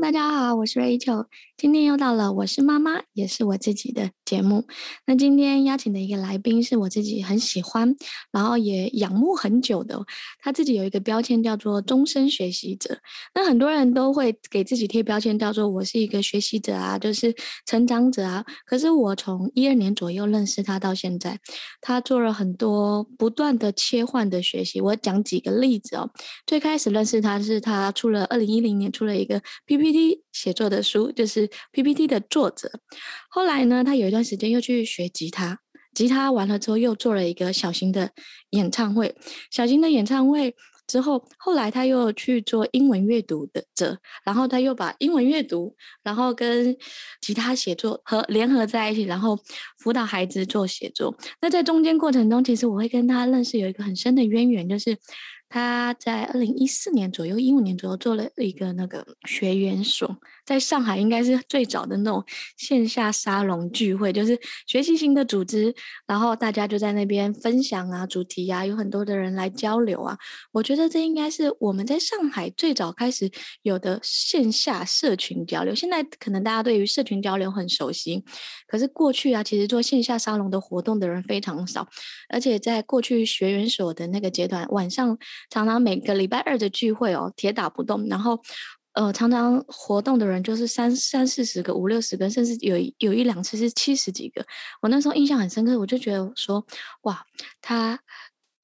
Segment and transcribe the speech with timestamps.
[0.00, 1.26] 大家好，我是 Rachel。
[1.58, 4.66] 今天又到了我是妈妈，也是我自己的节目。
[5.06, 7.94] 那今天邀请的一个来宾是我自己很喜欢，
[8.32, 10.00] 然后也仰慕很久的。
[10.40, 12.98] 他自己有一个标签叫做终身学习者。
[13.34, 17.34] 那很多人都会给自己贴标签，叫做我是一个学习者啊，就是
[17.66, 18.42] 成长者啊。
[18.64, 21.38] 可是我从一二年左右认识他到现在，
[21.82, 24.80] 他做了很多不断的切换的学习。
[24.80, 26.10] 我讲几个例子哦。
[26.46, 32.70] 最开始认识他是他出了二零一零年出了一个 PPT PPT 写作的书，就是 PPT 的作者。
[33.28, 35.58] 后来呢，他有一段时间又去学吉他，
[35.92, 38.10] 吉他完了之后又做了一个小型的
[38.50, 39.16] 演唱会，
[39.50, 40.54] 小型的演唱会
[40.86, 46.76] 之后，后来他又去做英文阅读的者，然后他又把英文阅读，然后跟
[47.20, 49.36] 吉他写作和联合在一起，然后
[49.78, 51.12] 辅导孩子做写作。
[51.42, 54.96] 那在中间过程中，其实我会跟他认识有一个很深的渊源，就是。
[55.52, 62.24] 他在二零一四年左右，一五年左右做了一个那个学员所，在上海应该是最早的那种
[62.56, 65.74] 线下沙龙聚会，就是学习型的组织，
[66.06, 70.16] 然后大家就在那边分享啊，主题啊，有很多的人来交流啊。
[70.52, 73.28] 我觉得这应该是我们在上海最早开始
[73.62, 75.74] 有的线下社群交流。
[75.74, 78.22] 现在可能大家对于社群交流很熟悉，
[78.68, 81.88] 可是过去啊，其实做线下沙龙的活动的人非常少，
[82.28, 85.18] 而且在过去学员所的那个阶段，晚上。
[85.48, 88.06] 常常每个礼拜二的聚会哦，铁打不动。
[88.08, 88.38] 然后，
[88.92, 94.44] 呃，常常活动的人就是三三四十个、五六十个，甚至有有一两次是七十几个。
[94.82, 96.66] 我那时候印象很深刻，我就觉得说，
[97.02, 97.24] 哇，
[97.62, 97.98] 他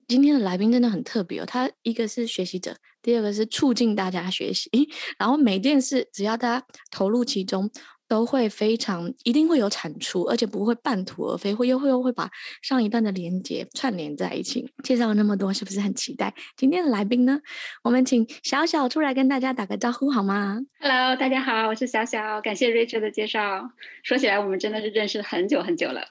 [0.08, 1.46] 今天的来宾真的很特别哦。
[1.46, 4.70] 他一个是学习者，第二个是促进大家学习，
[5.18, 7.70] 然后每件事只要大家投入其中。
[8.08, 12.30] 都会非常一定会有产出，而且不会半途而废，会又会又会把
[12.62, 14.72] 上一段的连接串联在一起。
[14.82, 17.40] 介绍了那么多，是不是很期待今天的来宾呢？
[17.82, 23.70] 我们请小小出来跟大家打个招呼好吗？Hello，大家好，我是小小，感谢 Rachel 的介绍。
[24.02, 26.06] 说起来，我们真的是认识很久很久了。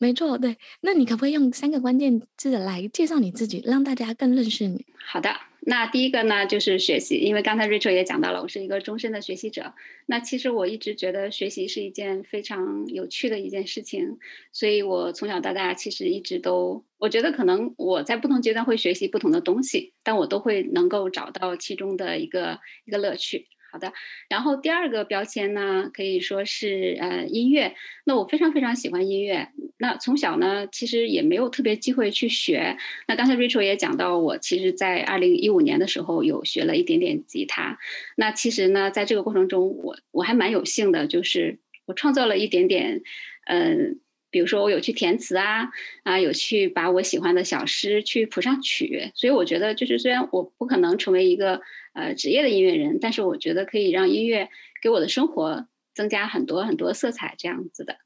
[0.00, 0.56] 没错，对。
[0.80, 4.86] 那你可不可以用三个关键字来介绍你自己，让大家更认识你？
[5.06, 5.30] 好的。
[5.62, 9.74] 那第一个呢，就是学习，因为刚才 Rachel 也讲到了，我是一个终身的学习者。
[10.06, 14.16] 那其实我一直觉得学习是一件非常有趣的一件事情，
[14.52, 23.46] 所以我从小到大其实一直都，我觉得可能我在不同阶段会学习不同的东西，但我都会能够找到其中的一个一个乐趣。
[23.72, 23.92] 好的，
[24.28, 27.76] 然后第二个标签呢，可以说是呃音乐。
[28.04, 29.48] 那我非常非常喜欢音乐。
[29.78, 32.76] 那从小呢，其实也没有特别机会去学。
[33.06, 37.78] 那刚才 Rachel 也讲到，我其实在二零一五年的时候有学了一点点吉他。
[38.16, 43.02] 那其实呢，在这个过程中，我我还蛮有幸的，就是我创造了一点点，
[43.46, 43.94] 嗯、呃，
[44.30, 45.70] 比如说我有去填词啊，
[46.02, 49.12] 啊，有去把我喜欢的小诗去谱上曲。
[49.14, 51.60] 所以我觉得，就是虽然我不可能成为一个。
[51.92, 54.48] 呃，职业的音乐人，但是我觉得可以让音乐
[54.80, 57.96] 给我的生活增加很多很多色彩，这样子的。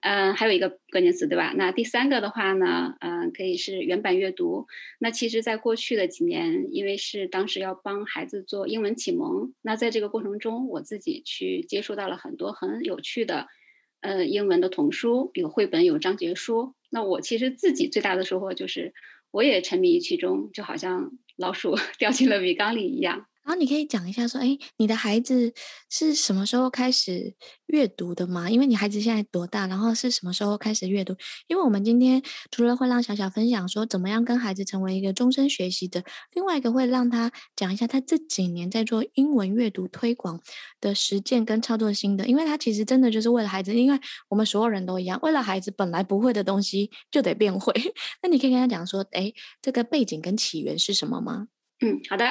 [0.00, 1.52] 嗯、呃，还有一个关键词，对吧？
[1.56, 4.66] 那第三个的话呢，嗯、可以是原版阅读。
[5.00, 13.48] 那其实，在过去的几年，因为是当时要帮孩子做英文启蒙，那在这个过程中，我自己去接触到了很多很有趣的，
[14.00, 16.74] 呃，英文的童书，有绘本，有章节书。
[16.90, 18.94] 那我其实自己最大的收获就是，
[19.32, 21.10] 我也沉迷于其中，就好像。
[21.38, 23.26] 老鼠掉进了米缸里一样。
[23.48, 25.54] 然后你可以讲一下，说，哎，你的孩子
[25.88, 28.50] 是什么时候开始阅读的吗？
[28.50, 29.66] 因为你孩子现在多大？
[29.66, 31.16] 然后是什么时候开始阅读？
[31.46, 36.04] 因为我们今天除了会让小小分享说怎么样跟孩子成为一个终身学习者，
[36.34, 40.38] 另外一个会让他讲一下他这几年在做英文阅读推广
[40.78, 42.26] 的实践跟操作心得。
[42.26, 43.98] 因为他其实真的就是为了孩子，因为
[44.28, 47.72] 我们所有人都一样，为了孩子本来不会的东西就得变会。
[48.22, 51.48] 那你可以跟他讲说，哎，这个背景跟起源是什么吗？
[51.80, 52.26] 嗯，好的。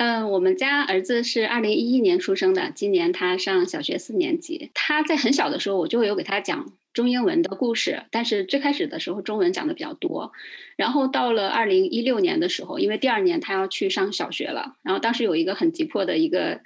[0.00, 4.70] 嗯、我们家儿子是二零一一年出生的，今年他上小学四年级。
[4.72, 10.32] 他在很小的时候，我就有给他讲中英文的故事，但是最开始的时候中文讲的比较多。
[10.76, 16.62] 然后到了二零一六年的时候，因为第二年他要去上小学了，然后当时有一个很急迫的一个，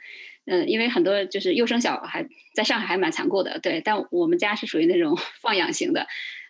[0.47, 6.07] 嗯、因为很多就是幼生小孩在上海还蛮残酷的，对，但我们家是属于那种 放养型的。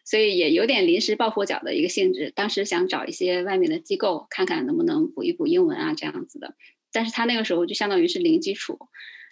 [0.06, 6.54] 所以也有点临时抱佛脚的一个性质，当时想找一些外面的机构，看看能不能补一补英文啊这样子的。
[6.94, 8.78] 但是他那个时候就相当于是零基础，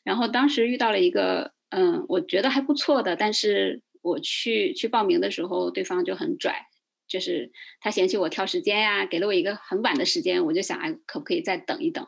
[0.02, 6.66] 然后当时遇到了一个嗯，我觉得还不错的，但是我去去报名的时候，对方就很拽，
[7.06, 12.04] 就是他嫌弃我挑时间呀，给了我一个很晚的时间，我就想，哎，可不可以再等一等？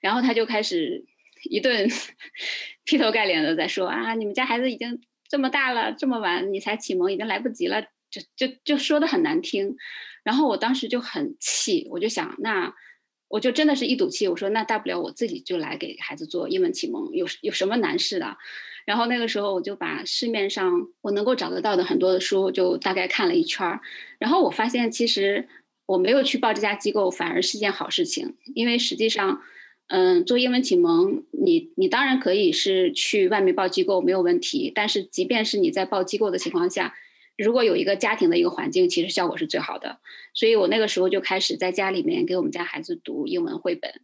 [0.00, 1.04] 然后他就开始
[1.44, 1.86] 一顿
[2.84, 9.76] 劈头盖脸的在说啊，你们家孩子已经这么大了，这么晚你才启蒙，已经来不及了，就就就说的很难听。
[10.24, 12.74] 然后我当时就很气，我就想那。
[13.28, 18.36] 我就真的是一赌气，我说那大不了我自己就来给孩子做英文启蒙，有有什么难事的？
[18.84, 23.80] 然后那个时候我就把市面上我能够找得到的很多的书就大概看了一圈儿，
[24.18, 25.48] 然后我发现其实
[25.86, 29.42] 我没有去报这家机构反而是件好事情，因为实际上，
[29.88, 36.94] 嗯，做英文启蒙，你你当然可以是去外面报机构没有问题，但是即便是你在报机构的情况下。
[37.36, 39.98] 如果有一个家庭的一个环境，其实效果是最好的。
[40.32, 44.00] 所以我那个时候就开始在家里面给我们家孩子读英文绘本，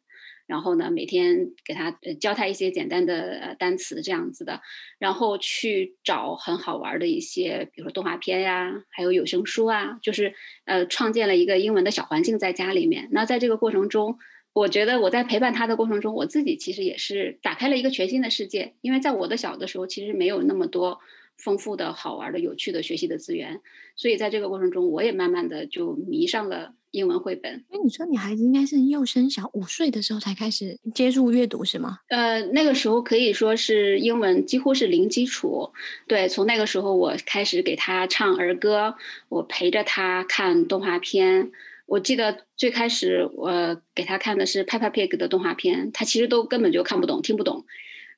[0.46, 1.90] 然后呢，每天给他
[2.20, 4.61] 教他一些简单的单词这样子的，
[4.99, 13.08] 然后去找很好玩的一些，比如说动画片呀，还有有声书啊，就是呃，创建了一个英文的小环境在家里面。
[13.12, 14.19] 那在这个过程中，
[14.52, 21.00] 我觉得我在陪伴他的过程中，我自己其实也是打开了一个全新的世界，因为在我的小的时候，其实没有那么多。
[21.43, 23.61] 丰富的好玩的、有趣的学习的资源，
[23.97, 27.65] 所以在这个过程中，我也慢慢的就迷上了英文绘本。
[27.71, 31.99] 哎，你说你孩子应该是幼升小五岁的时候才开始接触阅读是吗？
[32.09, 35.73] 呃，那个时候可以说是英文几乎是零基础。
[36.06, 38.95] 对，从那个时候我开始给他唱儿歌，
[39.29, 41.50] 我陪着他看动画片。
[41.87, 47.67] 我记得最开始我给他看的是 Peppa Pig 的动画片，他其实都根本就看不懂、听不懂。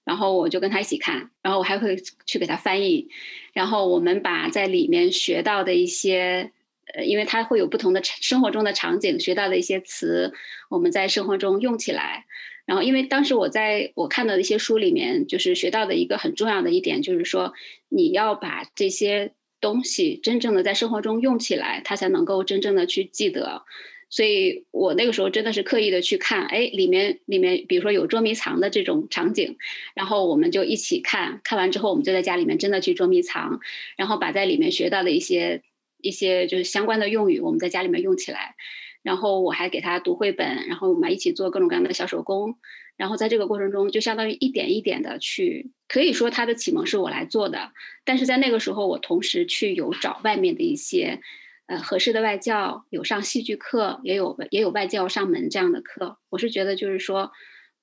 [0.04, 1.96] 然后我就跟他一起看，然后我还会
[2.26, 3.08] 去给他翻译，
[3.52, 6.50] 然后我们把在里面学到的一些，
[6.94, 10.32] 呃，因为他会有不同的生活中的场景，学到的一些词，
[10.68, 12.26] 我们在生活中用起来。
[12.66, 17.52] 然后，因为当时我在我看到的一些书里面，就是学到的一个很重要的一点，就是说
[17.90, 23.64] 你要把这些东西真正的在生活中用起来，他才能够真正的去记得。
[24.14, 29.56] 所以我那个时候真的是刻意的去看，哎，里面里面，比如说有捉迷藏的这种场景，
[29.92, 33.58] 然后我们就一起看，看完之后我们就在家里面真的去捉迷藏，
[33.96, 35.62] 然后把在里面学到的一些
[36.00, 38.54] 一些就是相关的用语，我们在家里面用起来，
[39.02, 42.54] 然后我还给他读绘本，然后我们一起做各种各样的小手工，
[42.96, 47.72] 然后在这个过程中就相当于一点一点的去，可以说他的启蒙是我来做的，
[48.04, 51.18] 但是在那个时候我同时去有找外面的一些。
[51.66, 56.18] 呃，合适的外教有上戏剧课，也有也有外教上门这样的课。
[56.28, 57.32] 我是觉得就是说，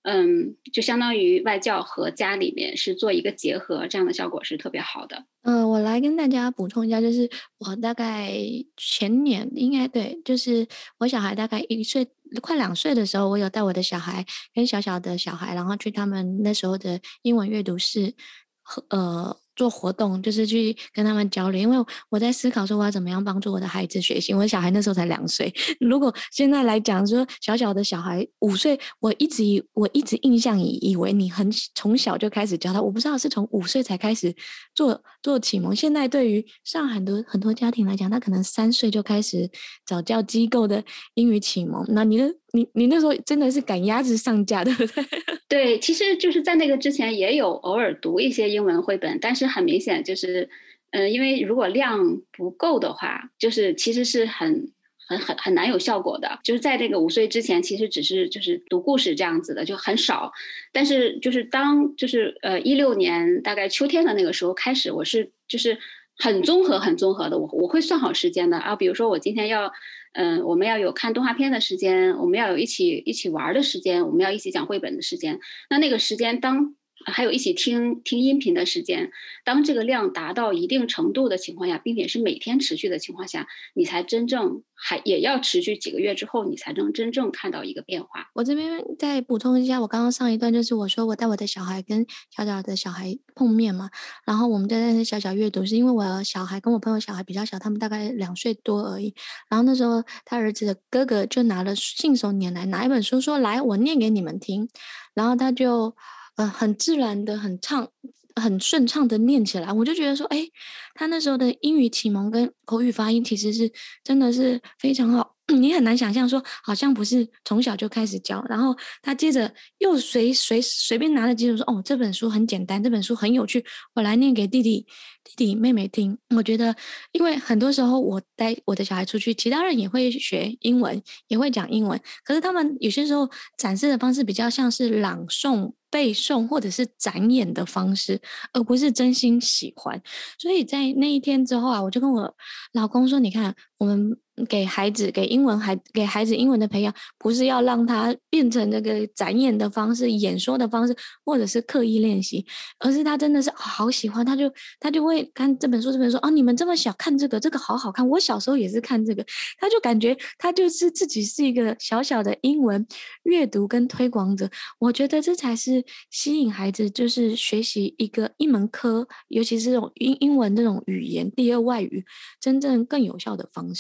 [0.04, 5.25] 嗯，就相当于外教和家里面是做一个结合，这样的效果是特别好的。
[5.42, 8.31] 嗯、我来跟大家补充一下，就是我大概
[8.78, 10.68] 前年应该对，就是
[11.00, 12.07] 我小孩大概一岁
[12.39, 14.24] 快两岁的时候，我有带我的小孩
[14.54, 18.13] 跟小小的小孩，然后去他们那时候的英文阅读室，
[18.62, 19.38] 和呃。
[19.56, 21.77] 做活动就是去跟他们交流，因为
[22.09, 24.33] 我在思考说我要怎么样帮助我的孩子学习。
[24.33, 34.33] 我的小孩那时候才两岁， 如果现在来讲说小小的小孩五岁，我一直以我一直印象以以为你很从小就开始教他，我不知道是从五岁才开始
[34.74, 35.75] 做做启蒙。
[35.75, 39.50] 现在对于上很多很多家庭来讲，他可能三岁就开始
[39.86, 40.83] 早教机构的
[41.15, 41.86] 英语启蒙。
[41.89, 45.03] 那你的你你那时候真的是赶鸭子上架，对不对？
[45.48, 50.50] 对，其实就是在那个之前也有偶尔读一些英文绘本，但是很明显就是，
[50.92, 54.72] 嗯、因为如果量不够的话，就是其实是很
[55.08, 56.39] 很很很难有效果的。
[56.43, 60.31] 就是在这个五岁之前，其实只是就是读故事这样子的，就很少。
[60.74, 65.77] 但是就是当就是呃一六年大概秋天的那个时候开始，我是就是
[66.17, 69.72] 很综合很综合的，我我会算好时间的啊，比如说我今天要。
[70.13, 75.39] 嗯，我们要有看动画片的时间，我们要有一起一起玩的时间，我们要一起讲绘本的时间。
[75.70, 79.12] 那那个时间当还有一起听听音频的时间，
[79.43, 88.29] 当这个量达到一定程度的情况下，并且是每天持续的情况下，你才真正还也要持续几个月之后，你才能真正看到一个变化。
[88.34, 92.05] 我这边再补充一下，我刚刚上一段就是我说我带我的小孩跟
[92.36, 93.89] 小小的小孩碰面嘛，
[94.25, 99.13] 然后我们在那些小小阅读，是因为我小孩跟我朋友小孩比较小，他们大概两岁多而已。
[99.50, 104.70] 然后那时候他儿子的哥哥就拿了信手拈来拿一本书说，来我念给你们听，
[105.13, 105.96] 然后他就。
[106.36, 107.88] 呃，很自然的，很畅，
[108.36, 110.48] 很顺畅的念起来，我就觉得说，哎，
[110.96, 113.72] 他那时候的英语启蒙跟口语发音其实是
[114.04, 115.36] 真的是非常好。
[115.48, 123.62] 你很难想象说，好像不是从小就开始教，然后他接着又随随随便拿了几本说，哦，这本书很简单，这本书很有趣，
[123.94, 124.88] 我来念给弟弟、
[125.26, 126.18] 弟弟妹妹听。
[126.34, 126.74] 我觉得，
[127.12, 135.74] 因为很多时候我带我的小孩出去，其他人也会学英文，也会讲英文，可是他们有些时候展示的方式比较像是朗诵。
[135.91, 138.19] 背诵或者是展演的方式，
[138.53, 140.01] 而不是真心喜欢。
[140.39, 142.36] 所以在那一天之后啊，我就跟我
[142.71, 144.18] 老公说：“你看，我们。”
[144.50, 152.44] 给孩子给英文孩给孩子英文的培养，不是要让他变成那个展演的方式、演说的方式，或者是刻意练习，
[152.80, 159.24] 而是他真的是好喜欢，他就他就会看这本书，这本书啊，你们这么小看这个，这个好好看，我小时候也是看这个，
[159.60, 162.84] 他就感觉他就是自己是一个小小的英文
[163.24, 164.50] 阅读跟推广者。
[164.80, 172.04] 我觉得这才是吸引孩子，就是学习一个一门科，尤其是这种英英文这种语言第二外语，
[172.40, 173.71] 真正更有效的方式。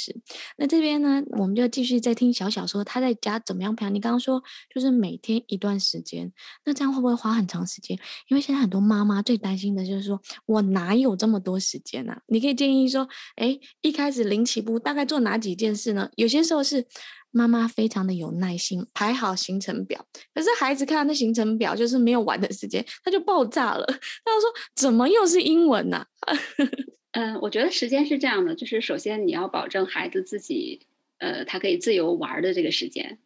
[0.57, 3.93] 那这边呢，我们就继续再听小小说他在家怎么样培养。
[3.93, 4.41] 你刚刚说
[4.73, 6.31] 就是每天一段时间，
[6.65, 7.97] 那这样会不会花很长时间？
[8.27, 12.21] 因为现在很多妈妈最担心的就是说我哪有这么多时间啊？
[12.27, 16.09] 你可以建议说，哎，一开始零起步，大概做哪几件事呢？
[16.15, 16.85] 有些时候是
[17.31, 23.85] 妈妈非常的有耐心，排好行程表，可是孩子看到那行程表就是没有玩的时间，他就爆炸了。
[23.85, 26.05] 他就说怎么又是英文呢、
[27.13, 30.79] 嗯，我觉得时间是这样的，就是首先你要保证孩子自己，
[31.17, 33.17] 呃，他可以自由玩的这个时间。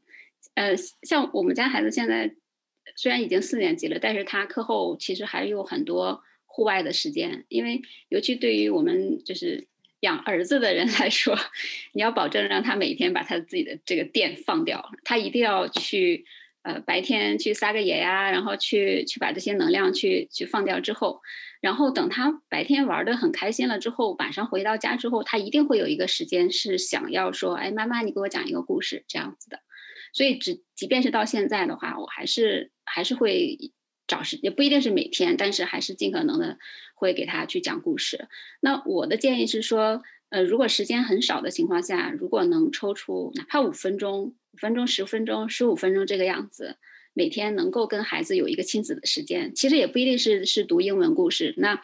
[0.55, 2.33] 呃，像我们家孩子现在
[2.95, 9.67] 虽然已经四年级了，但是他课后其实还有很多户外的时间，因为尤其对于我们就是
[9.99, 11.37] 养儿子的人来说，
[11.93, 16.25] 你要保证让他每天把他自己的这个电放掉，他一定要去。
[16.65, 21.21] 呃，白天去撒个野呀，然后去去把这些能量去去放掉之后，
[21.61, 29.59] 然后等他白天玩得很开心了之后，晚上回到家之后，他一定会有一个时间是想要说，哎，妈妈，你给我讲一个故事这样子的。
[30.11, 33.55] 所以，只即便是到现在的话，我还是还是会
[34.07, 36.57] 找时，也不一定是每天，但是还是尽可能的
[36.95, 38.27] 会给他去讲故事。
[38.59, 44.33] 那我的建议是说，呃，如果时间很少的情况下，如果能抽出哪怕五分钟。
[44.55, 46.77] 五分钟、十分钟、十五分钟这个样子，
[47.13, 51.81] 每天能够跟孩子有一个亲子的时间，其实也不一定是是读英文故事，那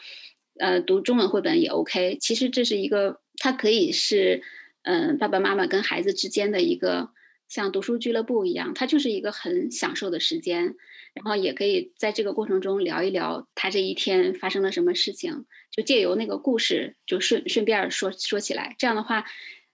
[0.57, 2.17] 呃读中文绘本也 OK。
[2.21, 4.41] 其实这是一个，它可以是
[4.83, 7.09] 嗯、呃、爸爸妈妈跟孩子之间的一个
[7.49, 10.75] 像读书俱乐部一样，它就是一个很享受的时间。
[11.13, 19.25] 然后也可以在这个过程中聊一聊他这一天发生了什么事情，就借由那个故事就顺顺便说说起来，这样的话。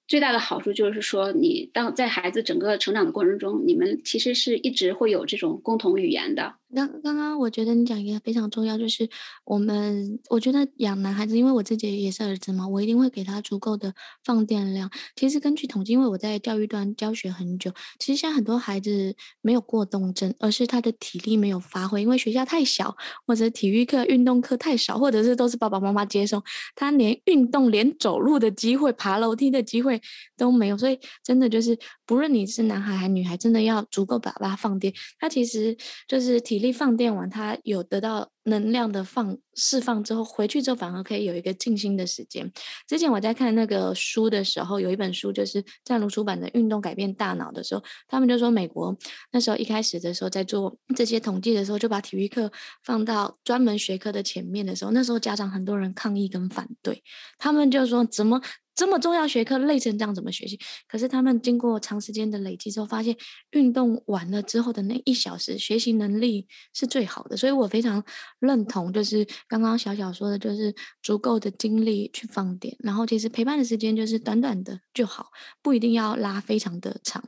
[0.07, 6.55] 最大的好处就是说，你当在孩子整个成长的过程中，你们其实是一直会有这种共同语言的。
[6.75, 9.09] 刚刚刚，我觉得你讲一个非常重要，就是
[9.45, 13.93] 我们，我觉得养男孩子，因为我自己也是儿子嘛，我一定会给他足够的
[14.23, 14.91] 放电量。
[15.15, 22.95] 其实根据统计，因为我在教育端教学很久，其实现在很多孩子没有过动症，而是他的体力没有发挥，因为学校太小，
[23.25, 26.43] 或者体育课、运动课太少，或者是都是爸爸妈妈接送，
[26.75, 30.01] 他连运动、连走路的机会、爬楼梯的机会。
[30.35, 34.93] 都没有，所以真的就是，不论你是男孩还是女孩，真的要足够把他放电。
[35.17, 35.75] 他其实
[36.07, 42.51] 就是体比例放电完，它有得到能量的放释放之后，回去之后反而可以有一个静心的时间。
[42.87, 48.97] 之前我在看那个书的时候，有一本书就是湛卢出版的《运动改变大脑》的时候，他们就说美国
[49.31, 52.51] 那时候一开始的时候在做这些统计的时候，就把体育课
[52.83, 57.03] 放到专门学科的前面的时候，那时候家长很多人抗议跟反对，
[57.37, 58.41] 他们就说怎么。
[58.77, 60.59] 这么重要学科累成这样怎么学习？
[60.87, 63.17] 可是他们经过长时间的累积之后，发现
[63.49, 67.35] 运动完了之后的那一小时学习能力是最好的。
[67.35, 68.03] 所以我非常
[68.39, 75.27] 认同，就是刚刚小小说的，就是足够的精力去放电，然后其实陪伴的时间就是短短的就好，
[75.61, 77.23] 不一定要拉非常的长。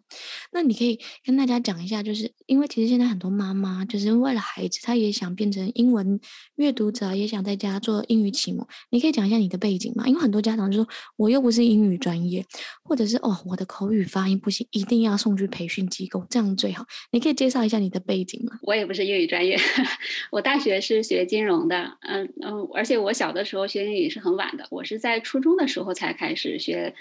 [0.53, 6.19] 那你可以跟大家讲一下，就是因为其实现在很多妈妈就是为了孩子，她也想变成英文
[6.55, 8.65] 阅读者，也想在家做英语启蒙。
[8.91, 10.07] 你可以讲一下你的背景吗？
[10.07, 10.87] 因为很多家长就说
[11.17, 11.39] 我又。
[11.39, 12.45] 不是英语专业，
[12.83, 16.85] 或者是哦，我的口语发音不行，一定要送去培训机构，这样最好。
[17.11, 18.59] 你可以介绍一下你的背景吗？
[18.63, 19.57] 我也不是英语专业，
[20.31, 26.93] 我大学是学金融的，嗯嗯，而且我小的时候学英语是很晚的，我是在初中的时候才开始学，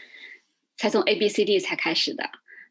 [0.76, 2.28] 才从 A B C D 才开始的。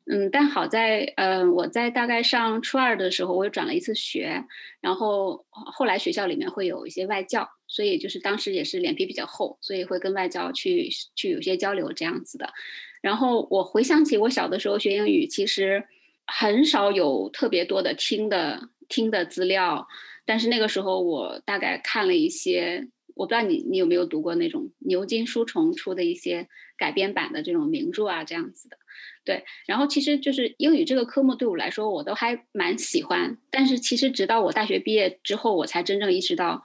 [0.10, 4.41] 嗯，但好在，嗯，我在大概上初二的时候，我又转了一次学，
[4.79, 12.53] 然后后来学校里面会有一些外教，所以就是当时也是脸皮比较厚，所以会跟外教去去有些交流这样子的。
[13.01, 15.84] 然后我回想起我小的时候学英语，其实
[16.25, 19.88] 很少有特别多的听的听的资料，
[20.25, 28.77] 但是那个时候我大概看了一些，我不知道你你有没有读过那种牛津书虫出的一些改编版的这种名著啊，这样子的。
[29.24, 33.38] 对，然后其实就是英语这个科目对我来说，我都还蛮喜欢。
[33.51, 36.63] 但是其实直到我大学毕业之后，我才真正意识到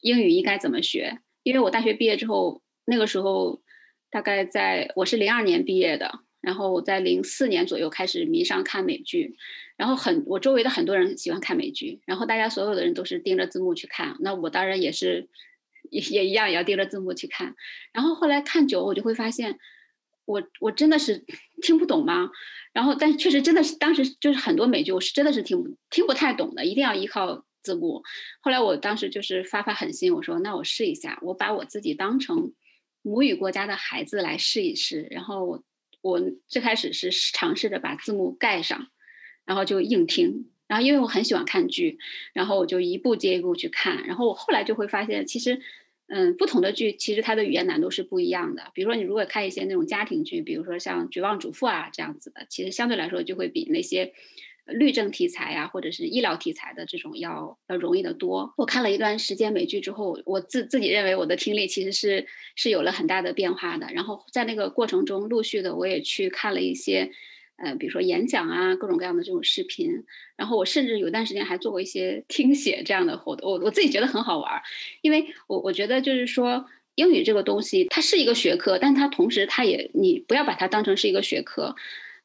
[0.00, 1.18] 英语应该怎么学。
[1.42, 3.62] 因为我大学毕业之后，那个时候
[4.10, 9.36] 大概在我是零二年毕业的，然后我在零四年左右开始迷上看美剧，
[9.76, 15.28] 然后很我周围的很多人喜欢看美剧，然后大家所有的人都是盯着字幕去看，那我当然也是
[15.90, 17.54] 也也一样也要盯着字幕去看。
[17.92, 19.58] 然后后来看久，我就会发现，
[20.24, 21.24] 我我真的是
[21.62, 22.30] 听不懂吗？
[22.72, 28.02] 然后但确实真的是当时就是很多美剧我是真的是听不听不太懂的，一定要依靠字幕。
[28.40, 32.52] 后来我当时就是发发狠心，我说那我试一下，我把我自己当成
[33.02, 35.06] 母语国家的孩子来试一试。
[35.10, 35.64] 然后我
[36.00, 38.88] 我最开始是尝试着把字幕盖上，
[39.44, 40.46] 然后就硬听。
[40.66, 41.98] 然后因为我很喜欢看剧，
[42.32, 44.06] 然后我就一部接一部去看。
[44.06, 45.60] 然后我后来就会发现，其实。
[46.06, 48.64] 嗯，不同的剧其实它的语言难度是不一样的。
[48.74, 54.12] 比如说，你如果看一些那种家庭剧，比如说像《绝望主妇》啊这样子的，其实相对来说就会比那些
[54.66, 58.52] 律政题材、啊、或者是医疗题材的这种要要容易得多。
[58.58, 63.90] 我看了一段时间美剧之后，我自自己认为我的听力其实是是有了很大的变化的。
[63.94, 67.10] 然后在那个过程中，陆续的我也去看了一些。
[67.56, 70.04] 呃，比如说演讲啊，各种各样的这种视频，
[70.36, 74.60] 然后我甚至有段时间还做过一些 听写这样的活动，我我自己觉得很好玩，
[75.02, 81.76] 因为我我觉得就是说英语这个东西它是一个学科，但它同时它也你不要把它当成是一个学科，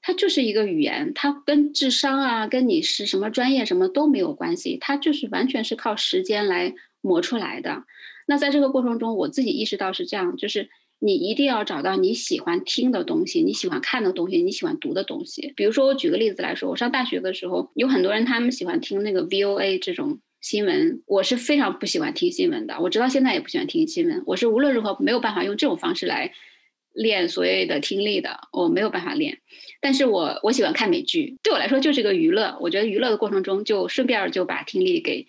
[0.02, 7.84] 它就是一个语言，它跟智商啊，跟你是什么专业什么都没有关系，它就是完全是靠时间来磨出来的。
[8.26, 10.70] 那在这个过程中，我自己意识到是这样，就是。
[11.00, 15.54] 你一定要找到你喜欢听的东西，你喜欢看的东西，你喜欢读的东西。
[15.56, 22.80] 比如说，我举个例子来说，我上大学的时候，有很多人他们喜欢听那个 VOA 这种新闻，我是非常不喜欢听新闻的。
[22.82, 26.34] 我直到现在也不喜欢听新闻，我是无论如何没有办法用这种方式来
[26.94, 29.38] 练所谓的听力的，我没有办法练。
[29.80, 32.58] 但是我我喜欢看美剧，对我来说就是个娱乐。
[32.60, 35.26] 我觉得娱乐的过程中，就顺便就把听力给。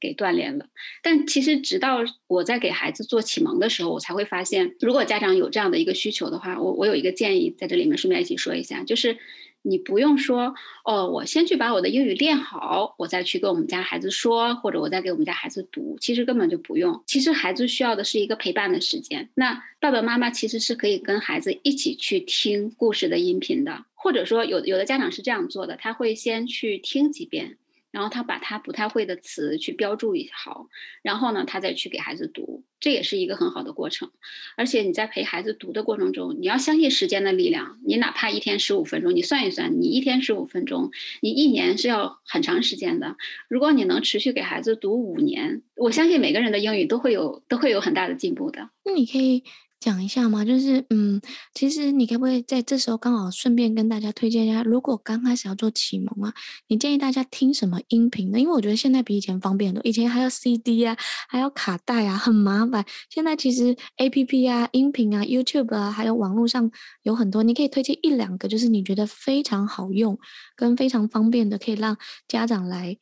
[0.00, 0.66] 给锻炼了，
[1.02, 9.18] 但其实直到我在给孩子做启蒙的时候，我才会发现，如果家长有这样的一个需求的话，我我有一个建议在这里面顺便一起说一下，就是
[9.62, 17.02] 你不用说哦，我先去把我的英语练好，我再去跟我们家孩子说，或者我再给我们家孩子读，其实根本就不用。
[17.06, 19.28] 其实孩子需要的是一个陪伴的时间。
[19.34, 27.58] 那爸爸妈妈其实是可以跟孩子一起去听故事的音频的，或者说有有的家长是这样做的，他会先去听几遍。
[27.90, 30.68] 然后他把他不太会的词去标注一好，
[31.02, 34.10] 然后呢，他再去给孩子读，这也是一个很好的过程。
[34.56, 37.78] 而且你在陪孩子读的过程中，你要相信时间的力量。
[37.84, 40.90] 你哪怕一天十五分钟，你算一算，你一天十五分钟，
[41.22, 43.16] 你一年是要很长时间的。
[43.48, 48.70] 如果你能持续给孩子读五年，我相信每个人的英语都会有都会有很大的进步的。
[48.84, 49.44] 那你可以。
[49.80, 51.20] 讲一下嘛，就是嗯，
[51.54, 56.34] 其实你可不可以在这时候刚好顺便跟大家推荐一下，如果刚开始要做启蒙啊，
[56.66, 58.40] 你建议大家听什么音频呢？
[58.40, 60.96] 因为我觉得现在比以前方便很多，以前还要 CD 啊，
[61.28, 62.84] 还要卡带啊，很麻烦。
[63.08, 66.70] 现在其实 APP 啊、音频啊、YouTube 啊，还有网络上
[67.04, 70.18] 有很多，你可以推荐一两个，就是你觉得非常好用
[70.56, 72.96] 跟非常方便的，可以让家长来。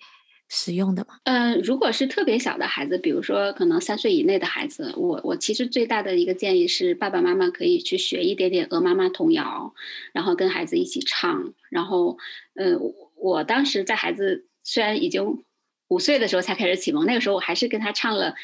[0.48, 1.18] 使用的吗？
[1.24, 9.74] 嗯、呃，如果是特别小的孩子，比如说可能三岁以内的孩子，我我其实最大的一个建议是，爸爸妈妈可以去学一点点鹅妈妈童谣，
[10.12, 11.52] 然后跟孩子一起唱。
[11.68, 12.16] 然后，
[12.54, 12.80] 嗯、呃，
[13.16, 15.42] 我当时在孩子虽然已经
[15.88, 18.34] 五岁的时候才开始启蒙，那个时候我还是跟他唱了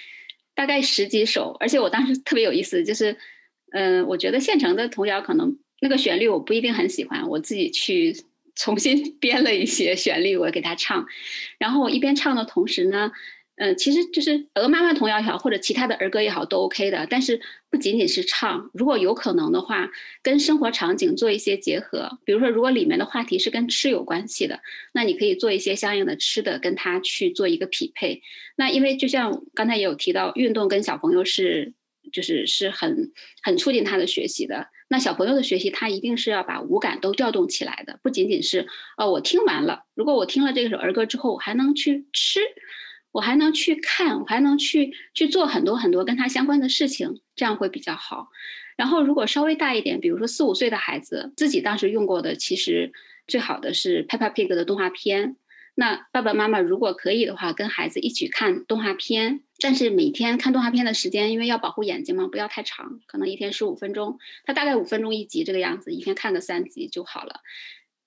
[0.55, 3.13] 大概十几首，而且我当时特别有意思，就是，
[3.71, 8.17] 嗯、呃，我觉得现成的童谣可能那个旋律我不一定很喜欢，我自己去。
[8.55, 11.07] 重新 编了一些旋律，我给他唱，
[11.59, 13.11] 然后我一边唱的同时呢，
[13.57, 17.07] 嗯、呃，其实就是鹅妈妈童谣也好，或者其他的儿歌也好，都 OK 的。
[17.09, 19.91] 但是不仅仅是唱，如果有可能的话，
[20.23, 22.19] 跟生活场景做一些结合。
[22.25, 24.61] 比如说，如果里面的话题是跟吃有关系的，
[24.93, 28.23] 那你可以做一些相应的吃的，跟他去做一个匹配。
[28.57, 31.73] 那因为就像刚才也有提到，运动跟小朋友是
[32.13, 33.13] 就是是很
[33.43, 34.67] 很促进他的学习的。
[34.93, 39.85] 那小朋友的学习，他一定是要把五感都调动起来的，不仅仅是哦，我听完了。
[39.95, 42.41] 如果我听了这首儿歌之后，我还能去吃，
[43.11, 48.29] 我还能去看，我还能去去做很多很多跟他相关的事情，这样会比较好。
[48.77, 52.93] 然后，如果稍微大一点，比如说四五岁的孩子，自己当时用过的，其实
[53.27, 55.37] 最好的是 Peppa Pig 的动画片。
[55.75, 67.41] 那爸爸妈妈如果可以的话，跟孩子一起看动画片，但是每天看动画片的时间，因为要保护眼睛嘛，不要太长，可能一天十五分钟，它大概五分钟一集这个样子，一天看个三集就好了。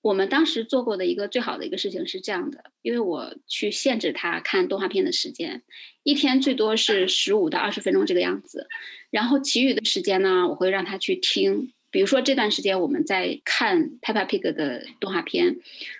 [0.02, 5.62] 我们当时做过的一个最好的一个事情是这样的，因为我去限制他看动画片的时间，
[6.02, 8.68] 一天最多是十五到二十分钟这个样子，
[9.10, 11.72] 然后其余的时间呢，我会让他去听。
[11.96, 15.56] 比如说这段时间我们在看 Peppa Pig 的动画片，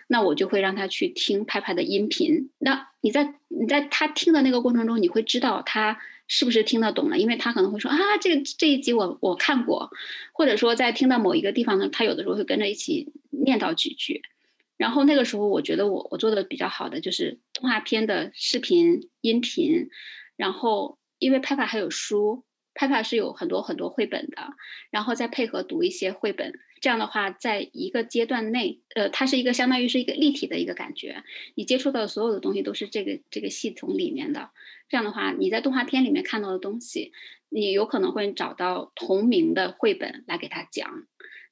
[0.08, 2.50] 那我就会让他去听 Peppa 的音频。
[2.58, 9.90] 那你在你在他听的那个过程中，你会知道他是不是听得懂了，因为他可能会说啊，这个这一集我我看过，
[10.34, 14.20] 或者说在听到某一个地方呢，他有的时候会跟着一起念叨几句。
[14.76, 19.88] 然后那个时候，我觉得我我做的比较好的就是动画片的视频、音频，
[20.36, 22.44] 然后因为 Peppa 还有书
[22.76, 24.36] Papa 是有很多很多绘本的，
[24.90, 34.50] 然后再配合读一些绘本，这样的话，在一个阶段内，呃，它是一个相当于是一个立体的一个感觉，你接触到的所有的东西都是这个这个系统里面的，
[34.90, 37.12] 这样的话，你在动画片里面看到的东西，
[37.48, 41.06] 你有可能会找到同名的绘本来给他讲，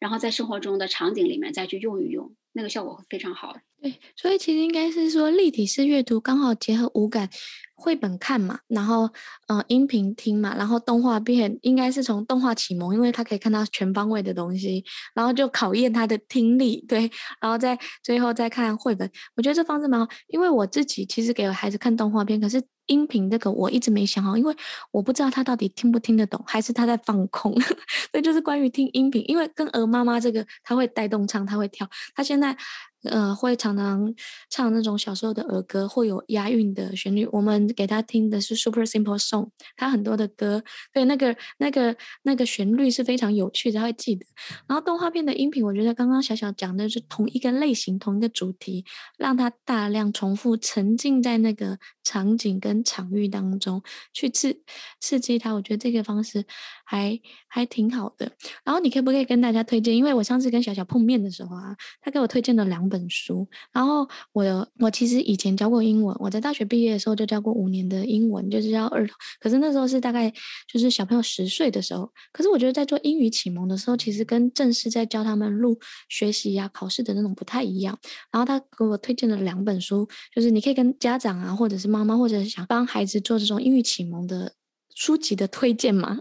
[0.05, 2.31] 然后在生活中的场景里面再去用一用。
[2.53, 3.57] 那个效果会非常好。
[3.81, 7.29] 对，所以其实应该是说立体式阅读刚好结合五感，
[7.75, 9.11] 绘本看嘛，然后
[9.49, 19.11] 嗯、音频听嘛，然后动画片应该是从动画启蒙，因为他可以看到全方位的东西，然后就考验他的听力，对，然后再最后再看绘本。
[19.37, 24.55] 我觉得这方式蛮好，因为我自己其实给孩子看动画片，可是音频这个我一直没想好，因为
[24.91, 27.53] 我不知道他到底听不听得懂，还是他在放空。
[28.11, 32.57] 所以就是关于听音频，因为跟鹅妈妈这个他会带动唱，他会跳，他现在。
[33.05, 34.15] 呃，会常常
[34.49, 37.29] 唱那种小时候的儿歌，会有押韵的旋律。
[37.33, 44.25] 我们给他听的是 Super Simple Song，他很多的歌，对那个那个那个旋律是非常有趣的，他会记得。
[44.67, 48.87] 然后动画片的音频，我觉得刚刚小小讲的是同一个类型、同一个主题，
[49.19, 54.61] 让他大量重复沉浸在那个场景跟场域当中去刺
[55.01, 55.53] 刺激他。
[55.53, 56.45] 我觉得这个方式
[56.85, 58.31] 还还挺好的。
[58.65, 59.97] 然后你可不可以跟大家推荐？
[59.97, 63.09] 因为我上次跟小小碰面的时候啊，他给我推荐了两本。
[63.09, 69.15] 书，然后我我其实以前教过英文，我在大学毕业的时候就教过五年的英文，就是教儿童。
[69.39, 70.33] 可是那时候是大概
[70.67, 72.11] 就是小朋友十岁的时候。
[72.33, 77.97] 可是我觉得在做英语启蒙的时候，其实跟正式在教他们录学习呀、考试的那种不太一样。
[78.33, 84.55] 然后他给我推荐了两本书，就是你可以跟家长啊，或者是妈妈，或者是想帮孩子做这种英语启蒙的
[84.95, 86.21] 书籍的推荐吗？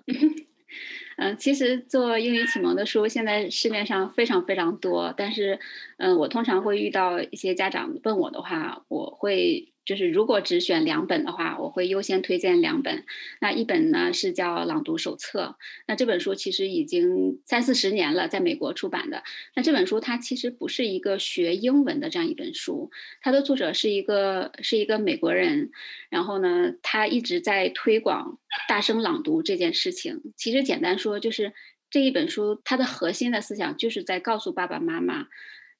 [1.18, 5.60] 嗯， 其实做英语启蒙的书现在市面上非常非常多，但是，
[5.98, 9.73] 嗯，我通常会遇到一些家长问我的话，我会。
[9.86, 13.04] 就是如果只选两本的话，我会优先推荐两本。
[13.42, 19.24] 那一本呢是叫《朗读手册》，那这本书其实已经三四十年了，在美国出版的。
[19.56, 22.92] 那这本书它其实不是一个学英文的这样一本书，
[23.22, 25.72] 它的作者是一个是一个美国人，
[26.10, 30.22] 然后呢，他一直在推广大声朗读这件事情。
[30.38, 31.54] 其实简单说，就是
[31.90, 35.28] 这一本书它的核心的思想就是在告诉爸爸妈妈，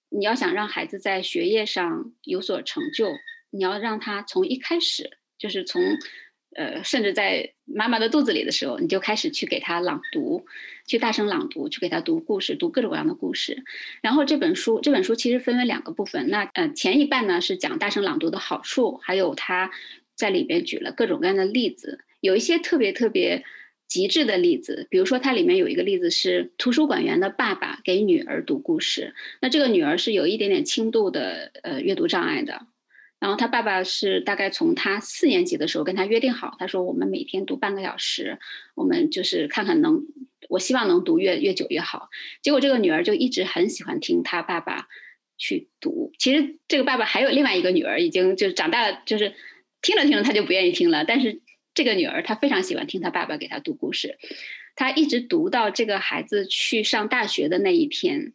[0.10, 3.08] 你要想让孩子在学业上有所成就。
[3.54, 5.80] 你要让他从一开始，就是从，
[6.56, 10.44] 呃，甚至在妈妈的肚子里的时候，你就开始去给他朗读，
[10.88, 13.64] 去大声朗读，去给他读故事，读各种各样的故事。
[14.02, 16.30] 然后这本书，这本书其实分为两个部分。
[16.30, 19.70] 那呃，前一半呢是讲大声朗读的好处，还有他
[20.16, 23.44] 在里边举了各种各样的例子，有一些特别特别
[23.88, 24.88] 极致的例子。
[24.90, 32.68] 比如说，它里面有一个例子是图书馆员的爸爸给女儿读故事，那这个女儿是有一点点轻度的呃阅读障碍的。
[33.24, 38.38] 然后他爸爸是大概从他四年级的时候跟他约定好，他说我们每天读半个小时，
[38.76, 40.02] 我们就是看看能，
[40.50, 42.10] 我希望能读越越久越好。
[42.42, 44.90] 结果这个女儿就一直很喜欢听他爸爸
[45.38, 46.12] 去读。
[46.20, 49.34] 其实这个爸爸还有另外一个女儿，已经就是长大了，就是
[49.82, 51.06] 听着听着他就不愿意听了。
[51.06, 51.42] 但是
[51.74, 54.18] 这个女儿她非常喜欢听他爸爸给她读故事，
[54.76, 58.34] 她一直读到这个孩子去上大学的那一天。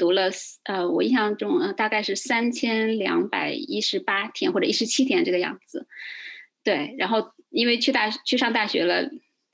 [0.00, 0.30] 读了
[0.64, 5.86] 呃，我印象中大概是三千两百一十八天或者一十七天这个样子，
[6.64, 9.10] 对，然后因为去大去上大学了。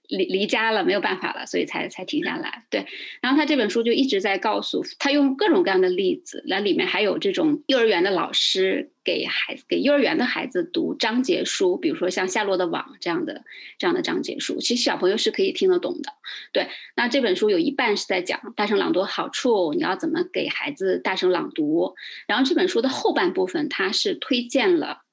[0.08, 2.64] 离离家了，没有办法了，所以才才停下来。
[2.70, 2.86] 对，
[3.20, 13.44] 然后他这本书就一直在告诉他，用各种各样的例子，那里面还有这种幼儿园的老师给孩子给幼儿园的孩子读章节书，比如说像《夏洛的网》这样的
[13.78, 16.12] 这样的章节书，其实小朋友是可以听得懂的。
[16.52, 21.94] 对，那这本书有一半是在讲大声朗读好处，你要怎么给孩子大声朗读，
[22.26, 25.05] 然后这本书的后半部分，它是推荐了。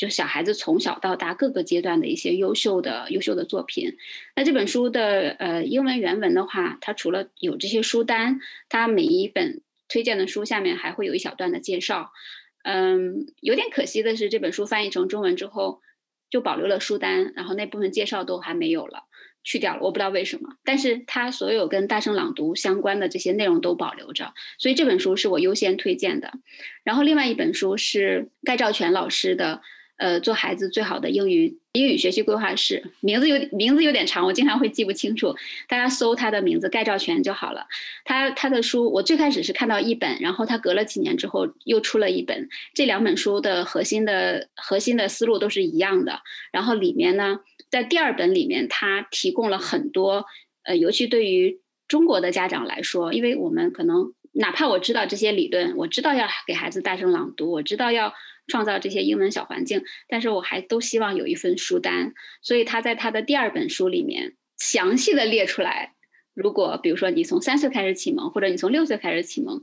[0.00, 3.98] 就小孩子从小到大各个阶段的一些优秀的优秀的作品。
[4.34, 9.60] 那这本书的呃英文原文的话，它除了有这些书单，它每一本
[9.90, 12.12] 推荐的书下面还会有一小段的介绍。
[12.62, 15.82] 嗯，有点可惜的是，这本书翻译成中文之后
[16.30, 19.04] 就保留了书单，然后那部分介绍都还没有了，
[19.44, 20.56] 去掉了，我不知道为什么。
[20.64, 26.32] 但是它所有跟大声朗读相关的这些内容都保留着，所以这本书是我优先推荐的。
[26.84, 29.60] 然后另外一本书是盖兆全老师的。
[30.00, 35.36] 呃，做孩子最好的英语英语学习规划师名字有名字有点长，我经常会记不清楚。
[35.68, 37.66] 大家搜他的名字盖兆全就好了。
[38.02, 42.48] 他他的书，我最开始是看到一本，然后他隔了几年之后又出了一本。
[42.72, 46.20] 这两本书的核心的核心的思路都是一样的。
[46.50, 50.24] 然后里面呢，在第二本里面，他提供了很多
[50.64, 58.14] 呃，尤其对于中国的家长来说，因为我们可能哪怕我知道这些理论，我知道要给孩子大声朗读，我知道要
[58.46, 62.14] 创造这些英文小环境，但是我还都希望有一份书单。
[62.40, 65.94] 所以他在他的第二本书里面详细的列出来，
[66.34, 69.60] 如果比如说你从三岁开始启蒙，或者你从六岁开始启蒙，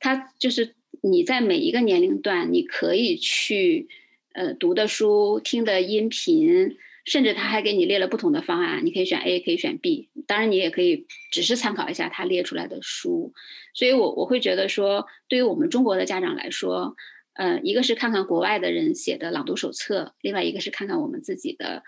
[0.00, 3.88] 他就是你在每一个年龄段你可以去
[4.32, 6.76] 呃读的书、听的音频。
[7.08, 10.10] 甚至他还给你列了不同的方案，你可以选 A，可以选 B。
[10.26, 13.32] 当然，你也可以只是参考一下他列出来的书。
[13.74, 16.94] 所以我我会觉得说，对于我们中国的家长来说，
[17.34, 21.82] 呃，一个是看看国外的人写的朗读手册，另外一个是看看我们自己的，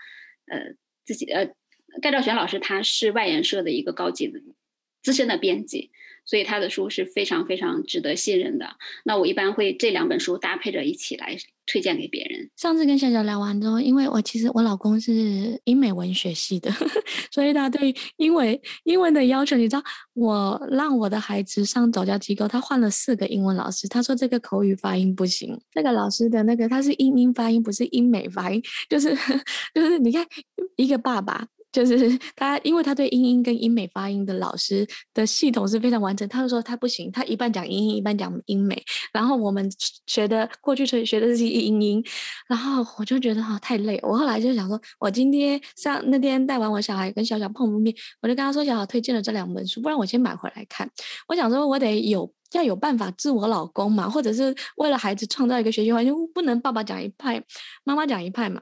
[0.47, 0.73] 呃，
[1.05, 1.51] 自己呃，
[2.01, 4.39] 盖兆全老师他是外研社的一个高级的
[5.03, 5.91] 资深的编辑。
[6.31, 8.65] 所以他的书是非常非常值得信任的。
[9.03, 12.49] 那我一般会这两本书搭配着一起来推荐给别人。
[12.55, 16.71] 上次跟小小聊完之后，因为我其实我老公是英美文学系的，
[17.33, 29.13] 所以他对英文英文的要求，你知道，我让我的孩子上早教机构，他换了四个英文老师，他说这个口语发音不行，这个老师的那个他是英英发音，不是英美发音，就是
[29.75, 30.25] 就是你看
[30.77, 31.45] 一个爸爸。
[31.71, 36.27] 就是 他，因为他对英音跟英美发音的老师的系统是非常完整。
[36.27, 38.83] 他就说他不行，他一半讲英音，一半讲英美。
[39.13, 39.69] 然后我们
[40.05, 42.03] 学的过去学学的是英音，
[42.47, 43.99] 然后我就觉得哈太累。
[44.03, 50.89] 我后来就想说，我今天上那天带完我小孩跟小小碰面，我就跟他说，小小推荐了这两本书，不然我先买回来看。
[51.27, 57.41] 我想说，我得有要有办法治我老公嘛，或者是为了孩子创造一个学习环境，不能爸爸讲一派，
[57.85, 58.61] 妈妈讲一派嘛。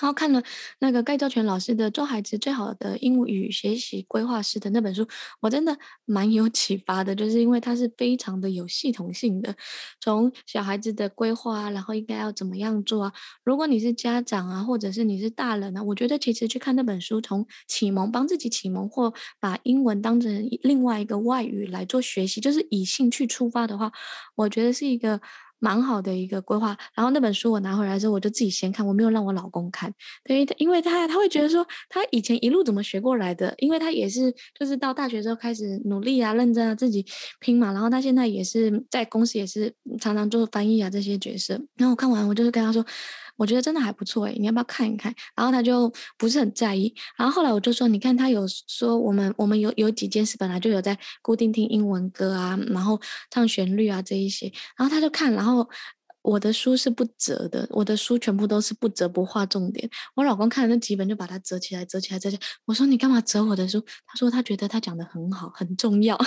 [0.00, 0.42] 然后看了
[0.80, 5.06] 那个盖兆全老师的《做孩子最好的英语学习规划师》的那本书，
[5.40, 9.54] 我真的 蛮有启发的，就是因为它是非常的有系统性的，
[10.00, 13.12] 从小孩子的规划啊，然后应该要怎么样做啊。
[13.44, 23.92] 如果你是家长啊，或者是你是大人啊，我觉得其实去看那本书，从启蒙帮自己启蒙，或把英文当成另外一个外语来做学习，就是以兴趣出发的话，
[24.34, 25.20] 我觉得是一个。
[25.58, 29.92] 蛮好的一个规划，然后那本书我拿回来之后，我就自己先看，我没有让我老公看，
[30.28, 37.04] 因为，因为他他会觉得说他以前一路怎么学过来的，因为他也是就是到大学之后开始努力啊、认真啊、自己
[37.40, 42.84] 拼嘛，然后他现在也是在公司也是常常做翻译啊这些角色，然后我看完我就是跟他说。
[43.36, 45.14] 我觉得真的还不错诶，你要不要看一看？
[45.34, 46.94] 然后他就不是很在意。
[47.16, 54.52] 然后后来我就说，你看他有说我们我们有有几件事本来就有在固定听英文歌啊，然后唱旋律啊这一些。
[54.76, 55.68] 然后他就看，然后
[56.22, 59.88] 我的书是不折的，我的书全部都是不折不画重点。
[60.14, 62.42] 我老公看了那几本就把它折起来，折起来，折起来。
[62.64, 63.80] 我说你干嘛折我的书？
[64.06, 66.16] 他说他觉得他讲得很好，很重要。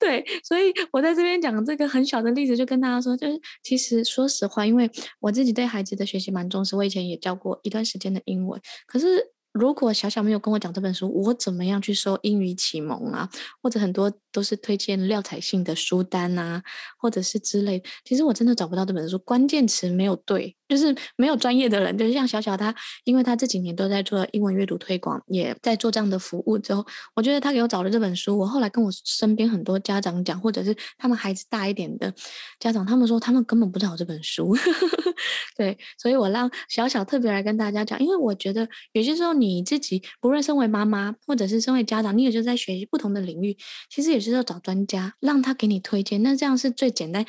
[0.00, 9.32] 对，所以我在这边讲这个很小的例子，就跟大家说，就是其实说实话，因为我自己对孩子的学习蛮重视，我以前也教过一段时间的英文，可是。
[9.52, 13.28] 如果小小没有跟我讲这本书，我怎么样去收英语启蒙啊？
[13.60, 16.62] 或者很多都是推荐廖彩杏的书单啊，
[16.98, 17.82] 或者是之类。
[18.04, 28.38] 其实我真的找不到这本书，关键词没有对，就是没有专业的人，就是像小小他，因为他这几年都在做英文阅读推广，也在做这样的服务之后，我觉得他给我找了这本书。
[28.38, 32.12] 我后来跟我身边很多家长讲，或者是他们孩子大一点的
[32.60, 34.54] 家长，他们说他们根本不知道这本书。
[35.56, 39.30] 对，所以我让小小特别来跟大家讲，因为我觉得有些时候。
[39.40, 43.56] 你自己不论身为妈妈，或者是身为家长，你也就在学习不同的领域，
[43.88, 46.22] 其实也是要找专家，让他给你推荐。
[46.22, 47.24] 那这样是最简单，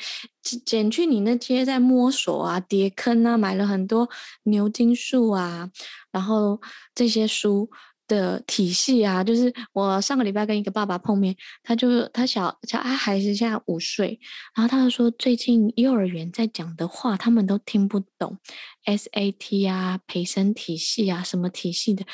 [0.64, 4.08] 减去你那些在摸索啊、跌坑啊，买了很多
[4.44, 5.70] 牛津树啊，
[6.10, 6.60] 然后
[6.94, 7.70] 这些书。
[8.08, 14.18] 的体系啊，就是我上个礼拜跟一个爸爸碰面，他就他小小他孩子现在五岁，
[14.54, 18.38] 然后他就说最近幼儿园在讲的话他们都听不懂
[18.84, 22.04] ，SAT 啊培生体系啊什么体系的，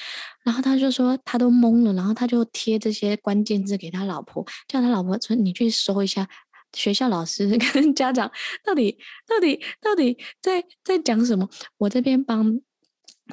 [0.45, 6.29] 然后他就说他都懵了，然后他就贴这些关键字给他老婆，叫他老婆说你去搜一下
[6.75, 8.31] 学校老师 跟家长
[8.65, 11.49] 到底到底到底在在讲什么，
[11.79, 12.61] 我这边帮。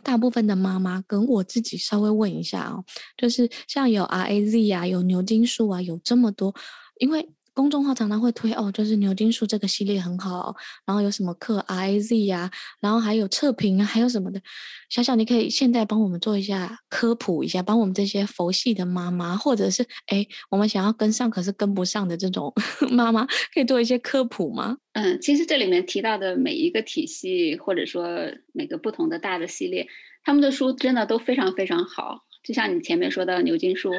[0.03, 2.83] 大部分的妈妈跟我自己稍微问一下啊，
[3.17, 6.53] 就是像有 RAZ 啊，有牛津树啊，有这么多，
[6.99, 7.29] 因为。
[7.55, 10.53] 公众号常常会推哦，就是牛津树这个系列很好，
[10.85, 14.41] 然后有什么课 I Z 呀，然后还有测评啊，还有什么的。
[14.89, 22.53] 小小，你可以现在帮我们做一下科普一下，帮我们这些佛系的妈妈，或者是哎，我们想要跟上可是跟不上的这种
[22.91, 24.77] 妈妈，可以做一些科普吗？
[24.91, 28.05] 嗯，其实这里面提到的每一个体系，或者说
[28.51, 29.87] 每个不同的大的系列，
[30.25, 32.25] 他们的书真的都非常非常好。
[32.43, 33.91] 就像你前面说的牛津书，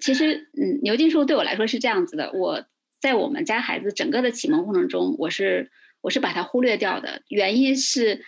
[0.00, 2.64] 其实嗯，牛津书对我来说是这样子的，我。
[3.00, 5.70] 在我们家孩子整个的启蒙过程中，我是
[6.02, 7.22] 我是把它忽略掉的。
[7.28, 8.24] 原因是，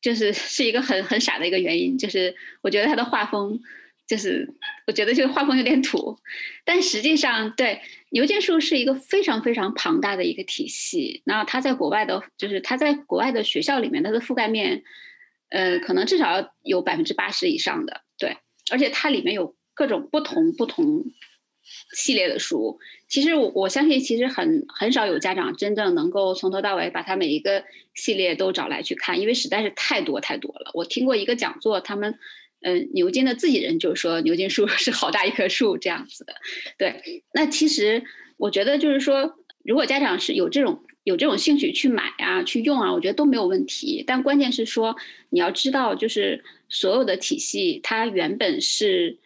[0.00, 3.60] 就是是一个很很傻的一个原因，就是我觉得他的画风
[4.06, 4.48] 就是
[4.86, 6.18] 我觉得这个画风有点土，
[6.64, 11.22] 但实际上对牛津树是一个非常非常庞大的一个体系。
[11.24, 14.82] 然后它在国外的，就是它在国外的学校里面，它的覆盖面，
[15.50, 18.00] 呃，可能至少有百分之八十以上的。
[18.18, 18.38] 对，
[18.72, 21.04] 而且它里面有各种不同不同
[21.92, 22.78] 系列的书。
[23.08, 30.70] 其实我我相信，其实很很少有家长真正能够从头到尾把它每一个系列都找来去看，因为实在是太多太多了。
[30.74, 32.18] 我听过一个讲座，他们。
[32.60, 36.34] 嗯，牛津的自己人就说牛津树 是好大一棵树这样子的，
[36.76, 37.22] 对。
[37.32, 38.02] 那其实
[38.36, 44.02] 我觉得就是说，如果家长是有这种有这种兴趣去买啊、去用啊，我觉得都没有问题。
[44.04, 44.96] 但关键是说，
[45.30, 49.16] 你要知道，就是所有的体系它原本是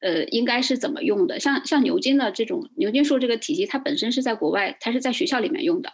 [0.00, 1.38] 呃应该是怎么用的。
[1.38, 5.92] 像像牛津的这种牛津树这个体系，它本身是在国外，它是在学校里面用的。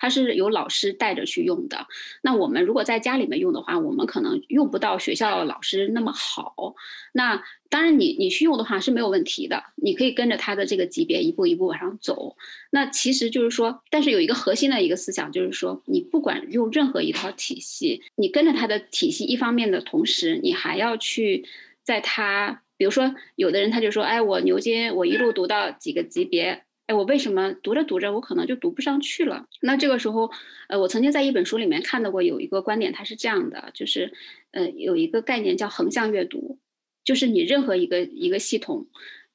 [0.00, 1.88] 它是由老师带着去用的。
[2.22, 6.76] 那我们如果在家里面用的话，我们可能用不到学校老师那么好。
[7.12, 12.36] 那当然你，你你去用的话是没有问题的，你可以跟着他的这个级别一步一步往上走。
[12.70, 21.44] 那其实就是说，但是有一个核心的一个思想，就是说，你不管用任何一套体系，你跟着他的体系，一方面的同时，你还要去
[21.82, 26.62] 在他，比如说，有的人他就说，哎，我牛津我一路读到几个级别。
[26.86, 29.44] 哎，我为什么读着读着，我可能就读不上去了？
[29.60, 30.30] 那这个时候，
[30.70, 34.10] 呃，我曾经在一本书里面看到过有一个观点，它是这样的，就是，
[34.52, 36.58] 呃，有一个概念叫横向阅读，
[37.04, 38.86] 就是你任何一个一个系统，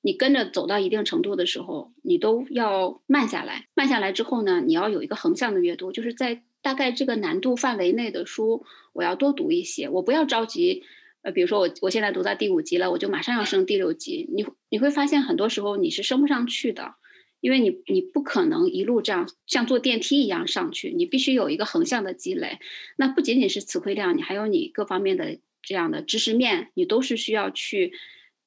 [0.02, 3.68] 你跟着走到一定程度的时候，你都要慢下来。
[3.76, 10.86] 慢下来之后呢，你要有一个横向的阅读，就是在大概这个难度范围内的书，我要多读一些，我不要着急。
[11.24, 16.96] 呃，比如说我我现在读到第五级了，我就马上要升第六级，你你会发现很多时候你是升不上去的。
[17.40, 22.58] 因为你你不可能一路这样像坐电梯一样上去，你必须有一个横向的积累。
[22.96, 27.92] 那不仅仅是词汇量，你还有你各方面的这样的知识面，你都是需要去，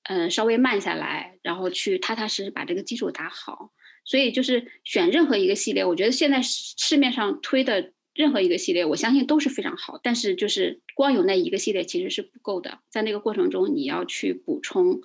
[0.05, 3.71] 呃，稍微慢下来，然后去踏踏实实把这个基础打好。
[4.07, 10.01] 所以就是选任何一个系列，我觉得现在市面上推的任何一个系列，我相信都是非常好。
[10.03, 15.01] 但是就是光有那一个系列其实是不够的，在那个过程中你要去补充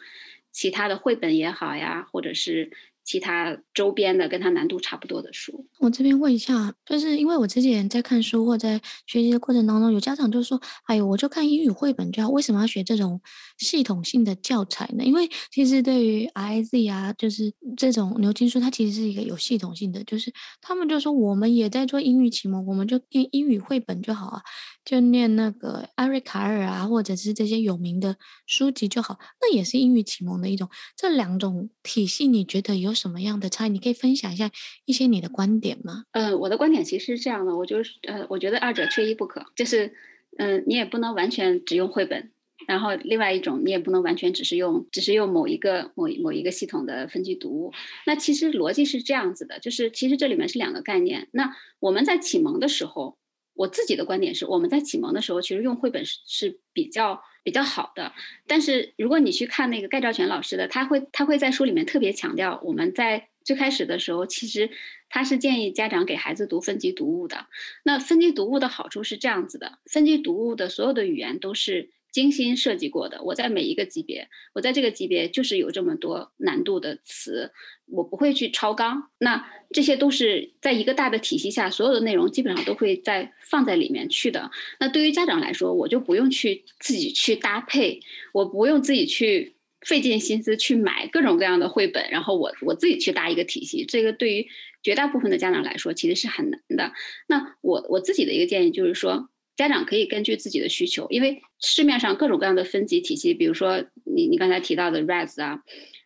[0.52, 2.72] 其他的绘本也好呀，或者是。
[3.04, 13.20] 其他周边的跟它难度差不多的书，我这边问一下，就是因为我之前在看书或在学习的过程当中，有家长就说：“哎呦，我就看英语绘本就好，为什么要学这种
[13.66, 24.42] 系统性的教材呢？”因为其实对于 I Z 啊，就是这种牛津书，它其实是一个有系统性的，就是他们就说我们也在做英语启蒙，我们就念英语绘本就好啊。
[24.84, 30.68] 就念那个艾瑞卡尔啊，或者是这些有名的书籍就好，那也是英语启蒙的一种。
[30.98, 33.70] 这两种体系，你觉得有什么样的差异？
[33.70, 34.50] 你可以分享一下
[34.86, 36.06] 一些你的观点吗？
[36.14, 39.94] 呃，我的观点其实是这样的，我就是呃，我觉得二者缺一不可，就是
[40.38, 42.32] 嗯、你也不能完全只用绘本，
[42.68, 47.74] 然后另外一种你也不能完全只是用只是用某一个某某一个系统的分级读物。
[48.06, 51.28] 那其实逻辑是这样子的，就是其实这里面是两个概念。
[51.32, 53.18] 那我们在启蒙的时候。
[53.54, 58.14] 我自己的观点是，我们在启蒙的时候，其实用绘本是是比较比较好的。
[58.48, 64.72] 但是如果你去看那个盖兆全老师的，他会他会在书里面特别强调，我们在最开始的时候，其实
[65.10, 67.46] 他是建议家长给孩子读分级读物的。
[67.84, 71.90] 那分级读物的好处是这样子的，分级读物的所有的语言都是。
[72.12, 77.52] 精心设计过的，我在每一个级别，我在这个级别就是有这么多难度的词，
[77.88, 79.10] 我不会去超纲。
[79.18, 84.52] 那这些都是在一个大的体系下，所有的内容基本上都会在放在里面去的。
[84.80, 88.02] 那对于家长来说，我就不用去自己去搭配，
[88.34, 93.86] 我不用自己去费尽心思去买各种各样的绘本，然后我我自己去搭一个体系。
[93.86, 94.48] 这个对于
[94.84, 96.92] 绝大部分的家长来说，其实是很难的。
[97.28, 99.30] 那我我自己的一个建议就是说。
[99.62, 105.62] 家长可以根据自己的需求，因为市面上各种各样的分级体系，比如说你你刚才提到的 Rise 啊，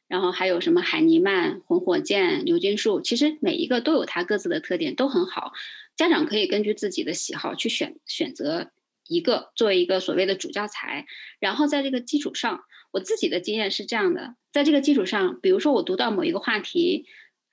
[0.09, 5.53] 然后还有什么海尼曼、红火箭、牛津树，其实每一个都有它各自的特点，都很好。
[5.95, 8.71] 家长可以根据自己的喜好去选选择
[9.07, 11.05] 一个作为一个所谓的主教材，
[11.39, 12.59] 然后在这个基础上，
[12.91, 17.05] 我自己的经验是这样的，在这个基础上，比如说我读到某一个话题。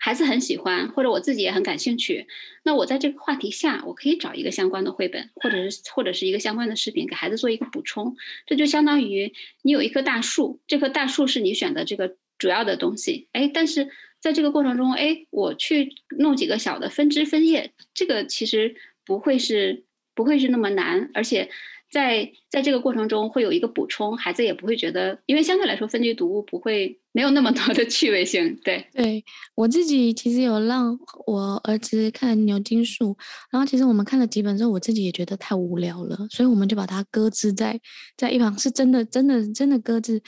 [0.05, 2.27] 孩子很喜欢，或者我自己也很感兴趣，
[2.65, 8.17] 那我在这个话题下，我可以找一个相关的绘本，或者是或者是一个相关的视频，给孩子做一个补充。
[8.45, 9.33] 这就相当于
[9.63, 13.89] 你有一棵大树，这棵大树是你选的这个主要的东西，哎，但是
[14.19, 18.75] 在这个过程中，哎，我去弄几个小的分枝分叶，这个其实
[19.07, 19.85] 不会是
[20.17, 21.49] 不会是那么难，而且。
[21.93, 28.59] 在在这个过程中会有一个补充，孩子也不会觉得，因为相对来说分级读物不会没有那么多的趣味性。
[28.65, 29.23] 对，对
[29.55, 33.15] 我自己其实有让我儿子看牛津树，
[33.51, 37.79] 然后其实我们看了几本之后，我自己也觉得太无聊了，所以我们就把它搁置在
[38.17, 40.23] 在一旁，是真的真的真的搁置。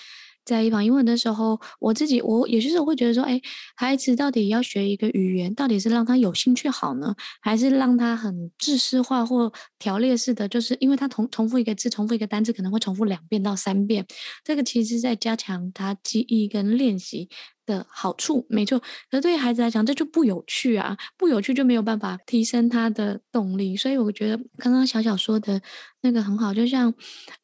[0.45, 3.41] 在一旁，因为那时候我自己，我有些时候会觉得说，哎，
[3.77, 10.49] 孩子到底要学一个语言，到底是让他有兴趣好呢，还是让他很知识化或条列式的？
[10.49, 14.07] 就是因为他重重复一个字，重复一个单词，可能会重复两遍到三遍。
[14.45, 17.29] 这个其实在加强他记忆跟练习
[17.67, 18.79] 的好处，没错。
[19.11, 23.77] 可是对于孩子来讲，这就不有趣啊，不有趣就没有办法提升他的动力。
[23.77, 25.61] 所以我觉得刚刚小小说的。
[26.07, 26.93] 那个很好，就像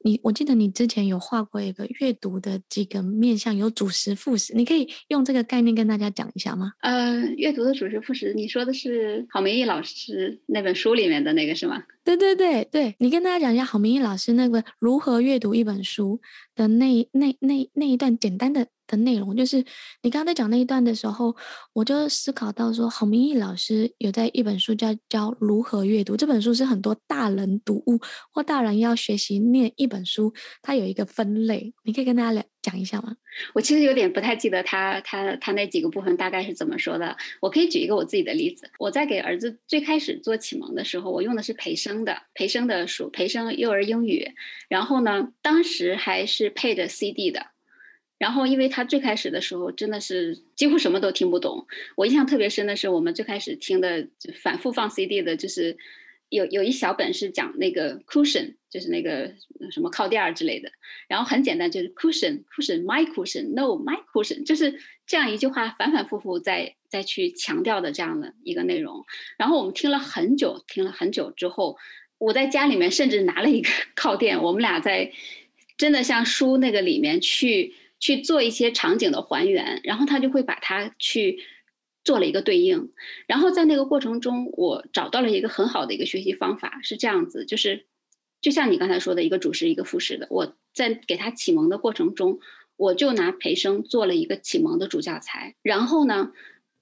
[0.05, 6.71] 你，我记得你之前有画过一个阅读的几个面向，有主食副食，你可以用这个概念跟大家讲一下吗？
[6.83, 11.83] 呃，阅读的主食副食，你说的是郝明义老师那本书里面的那个是吗？
[12.05, 16.21] 对对对对，你跟大家讲一下郝明义老师那个如何阅读一本书
[16.55, 19.65] 的那那那那一段简单的的内容，就是
[20.03, 21.35] 你刚刚在讲那一段的时候，
[21.73, 27.99] 我就思考到说，郝明义老师有在一本书叫教如何阅读，这本书是很多大人读物
[28.31, 28.45] 或。
[28.51, 33.15] 大人要学习念一本书，他有一个分类，你可以跟大家讲一下吗？
[33.55, 37.17] 我其实有点不太记得他他他那几个部分大概是怎么说的。
[37.41, 38.69] 我可以举一个我自己的例子。
[38.81, 44.29] 我在给儿子最开始做启蒙的时候，我用的是培生的培生的书，培生幼儿英语。
[44.69, 47.47] 然后呢，当时还是配着 CD 的。
[48.21, 51.67] 然后因为他最开始的时候真的是几乎什么都听不懂。
[51.97, 54.07] 我印象特别深的是，我们最开始听的
[54.41, 55.77] 反复放 CD 的就是。
[56.31, 59.35] 有有一小本是讲那个 cushion，就是那个
[59.73, 60.71] 什么靠垫之类的，
[61.09, 64.73] 然后很简单，就是 cushion cushion my cushion no my cushion，就是
[65.09, 69.05] 这样一句话反反复复再再去强调的这样的一个内容。
[69.39, 71.77] 然后我们听了很久，听了很久之后，
[72.19, 75.11] 我在家里面甚至拿了一个 靠垫，我们俩在
[75.77, 81.39] 真的像书那个里面去去做一些场景的还原，然后他就会把它去。
[82.03, 82.93] 做了一个对应，
[83.27, 87.85] 然后在那个过程中，我找到了一个很好的一个学习方法，是这样子，就是
[88.41, 92.41] 就像你刚才说的一个主食一个副食的，我在给他启蒙的过程中，
[92.77, 96.33] 我就拿培生做了一个启蒙的主教材，然后呢，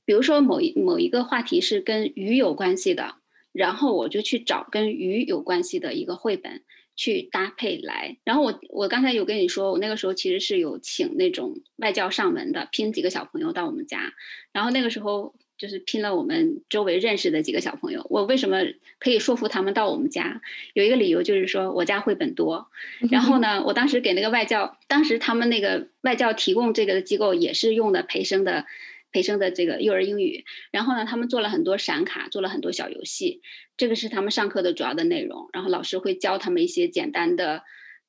[0.04, 3.16] 比如说某一某一个话题是跟鱼有关系的，
[3.50, 6.62] 然后我就去找跟鱼有关系的一个绘本。
[6.98, 14.12] 去搭配来，然后我我刚才有跟你说，我那个时候其实是有请那种外教上门的，拼几个小朋友到我们家，
[14.52, 18.04] 然后那个时候就是拼了我们周围认识的几个小朋友。
[18.10, 18.58] 我为什么
[18.98, 20.42] 可以说服他们到我们家？
[20.74, 22.68] 有一个理由就是说我家绘本多，
[23.12, 28.66] 然后呢，我当时给那个外教，当时他们那个外教提供这个的机构也是用的培生的。
[29.12, 33.40] 培生的这个幼儿英语，然后呢，他们做了很多闪卡，做了很多小游戏，
[33.76, 35.48] 这个是他们上课的主要的内容。
[35.52, 37.62] 然后老师会教他们一些简单的，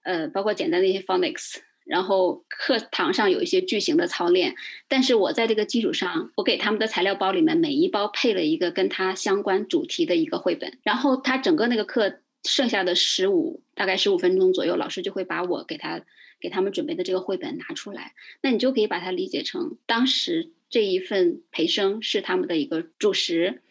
[0.04, 4.56] 呃，包括简单的一些 phonics，然后课堂上有一些句型的操练。
[4.88, 10.78] 但是我在这个基础上，我给他们的材料包里面每一包配了一个跟他相关主题的一个绘本。
[10.84, 16.02] 然后他整个那个课剩下的十五，大概十五分钟左右，老师就会把我给他
[16.40, 18.14] 给他们准备的这个绘本拿出来。
[18.42, 20.52] 那你就可以把它理解成当时。
[20.72, 23.64] 这一份培生是他们的一个主食，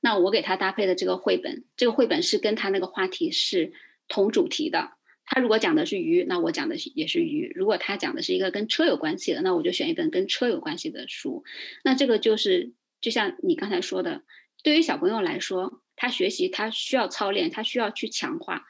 [0.00, 3.74] 那我给他搭配的这个绘本，这个绘本是跟他那个话题是
[4.08, 4.92] 同主题的。
[5.26, 11.44] 他如果讲的是鱼，那我讲的也是鱼；如果他讲的是一个跟车有关系的，那我就选一本跟车有关系的书。
[11.84, 12.72] 那这个就是，
[13.02, 14.22] 就像你刚才说的，
[14.62, 18.66] 对于小朋友来说，他学习他需要操练，他需要去强化，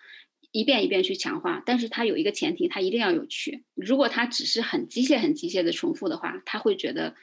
[0.53, 1.63] 一遍一遍去强化。
[1.65, 3.65] 但是它有一个前提，它一定要有趣。
[3.75, 7.15] 如果它只是很机械、很机械的重复的话，他会觉得。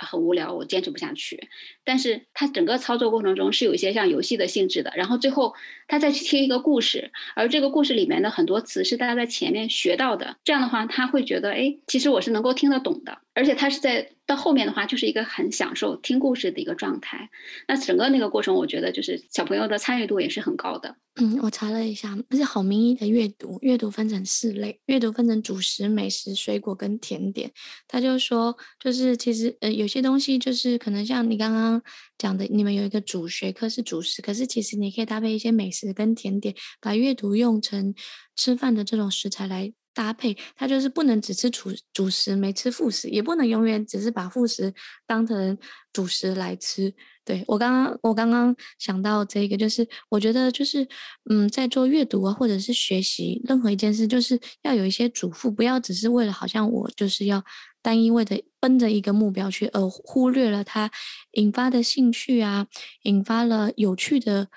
[0.00, 1.48] 很无聊，我坚持不下去。
[1.82, 5.52] 但是它整个操作过程中是有一些像游戏的性质的，然后最后
[5.88, 14.10] 他再去听一个故事，而这个故事里面的很多词是大家在前面学到的，这样的话他会觉得，哎，其实我是能够听得懂的，而且他是在。
[14.28, 17.30] 到后面的话，就是一个很享受听故事的一个状态。
[17.66, 20.94] 那整个那个过程，我觉得就是小朋友的参与度也是很高的。
[21.18, 27.50] 嗯，我查了一下，而且郝明义的阅读，阅读分成四类，阅读分成主食、美食、水果跟甜点。
[27.88, 31.80] 他就说，就是其实呃有些东西就是可能像你刚刚
[32.18, 37.94] 讲的，你们有一个主学科是主食，可是其实你可以搭配一些美食跟甜点，把阅读用成
[38.34, 39.72] 吃饭的这种食材来。
[39.94, 44.72] 搭配，它就是不能只吃主主食，没吃副食，也不能永远只是把副食
[45.06, 45.58] 当成
[45.92, 46.94] 主食来吃。
[47.24, 50.86] 对，我刚刚，我刚刚想到这个，就是我觉得就是，
[51.28, 57.44] 嗯，在做阅读啊，或者是学习任何一件事，就是要有一些主副，不要只是为了好像我就是要
[57.82, 60.90] 单一为的奔着一个目标去，而忽略了它
[61.32, 62.66] 引发的兴趣啊，
[63.02, 64.48] 引发了有趣的。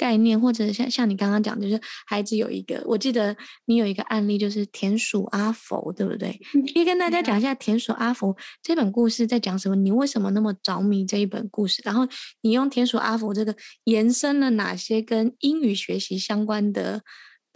[0.00, 3.36] 概念，或者像像你刚刚讲，就是孩子有一个，我记得
[3.66, 6.40] 你有一个案例，就是田鼠阿佛，对不对？
[6.54, 9.76] 你可以跟大家讲一下田鼠阿佛这本故事在讲什么？
[9.76, 11.82] 你为什么那么着迷这一本故事？
[11.84, 12.08] 然后
[12.40, 17.02] 你用田鼠阿佛这个延伸了哪些跟英语学习相关的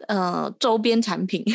[0.09, 1.43] 呃周边产品？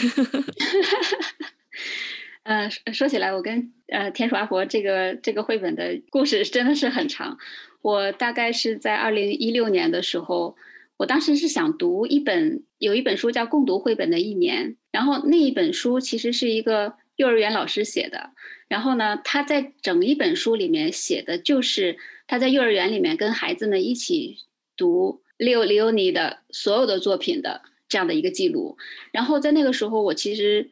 [2.44, 7.38] 呃，说起来，我跟呃田鼠阿婆这个这个绘本的故事真的是很长。
[7.82, 10.58] 我大概是在二零一六年的时候，
[11.00, 18.32] 我当时是想读一本，有一本书叫《共读绘本的一年》，然后那一本书其实是一个幼儿园老师写的。
[18.68, 21.98] 然后呢，他在整一本书里面写的就是
[22.28, 24.40] 他在幼儿园里面跟孩子们一起
[24.76, 28.78] 读 Leo Leoni 的所有的作品的这样的一个记录。
[29.14, 30.70] 然后在那个时候，我其实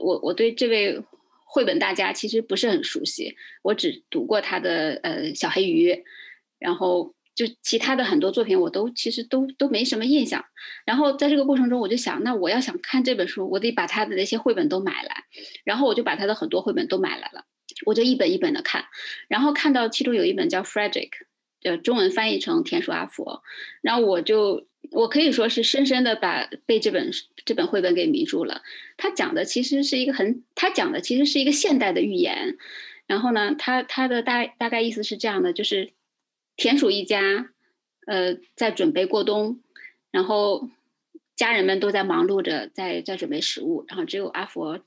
[0.00, 1.02] 我我对这位
[1.44, 6.04] 绘本大家其实不是很熟悉，我只读过他的呃小黑鱼。
[6.60, 10.44] 然后就其他的很多作品，我都其实都都没什么印象。
[10.84, 15.24] 然后在这个过程中，我就想，那我要想看这本书，我得把他的那些绘本都买来。
[15.64, 17.44] 然后我就把他的很多绘本都买来了，
[17.86, 18.84] 我就一本一本的看。
[19.26, 21.10] 然后看到其中有一本叫《Frederick》，
[21.64, 23.24] 呃，中文翻译成《田鼠阿佛》。
[23.82, 27.10] 然后我就我可以说是深深的把被这本
[27.44, 28.62] 这本绘本给迷住了。
[28.96, 32.56] 他讲的其实是一个很，他讲的其实是一个现代的寓言。
[33.08, 35.90] 然后呢，他他的大大概意思是这样的，就是。
[36.56, 37.50] 田鼠一家，
[38.06, 39.60] 呃，在准备过冬，
[40.10, 40.70] 然后
[41.34, 44.80] 家人们都在忙碌着，在在准备食物，然后只有阿佛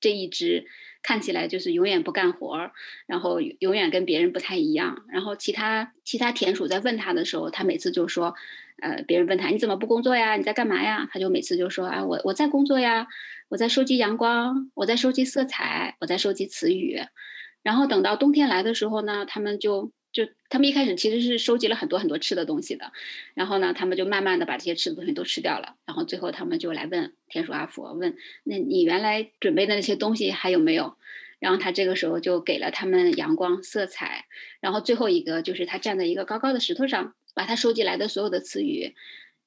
[0.00, 0.66] 这一只
[1.02, 2.70] 看起来就是永远不干活，
[3.06, 5.06] 然后永远跟别人不太一样。
[5.08, 8.34] 然后其他其他田鼠在问他的时候，他每次就说，
[8.82, 10.36] 呃，别人问他你怎么不工作呀？
[10.36, 11.08] 你在干嘛呀？
[11.10, 13.06] 他就每次就说啊，我我在工作呀，
[13.48, 17.00] 我在收集阳光，我在收集色彩，我在收集词语。
[17.62, 19.90] 然后等到冬天来的时候呢，他们就。
[20.14, 22.92] 就他们一开始其实是收集了很多很多吃的东西的，
[23.34, 30.96] 然后呢，他们就慢慢的把这些吃的东西都吃掉了，然后最后他们就来问田鼠阿佛，问那你原来准备的那些东西还有没有？
[31.40, 34.26] 然后他这个时候就给了他们阳光、色彩，
[34.60, 38.94] 然后最后一个就是他站在一个高高的石头上，把他收集来的所有的词语，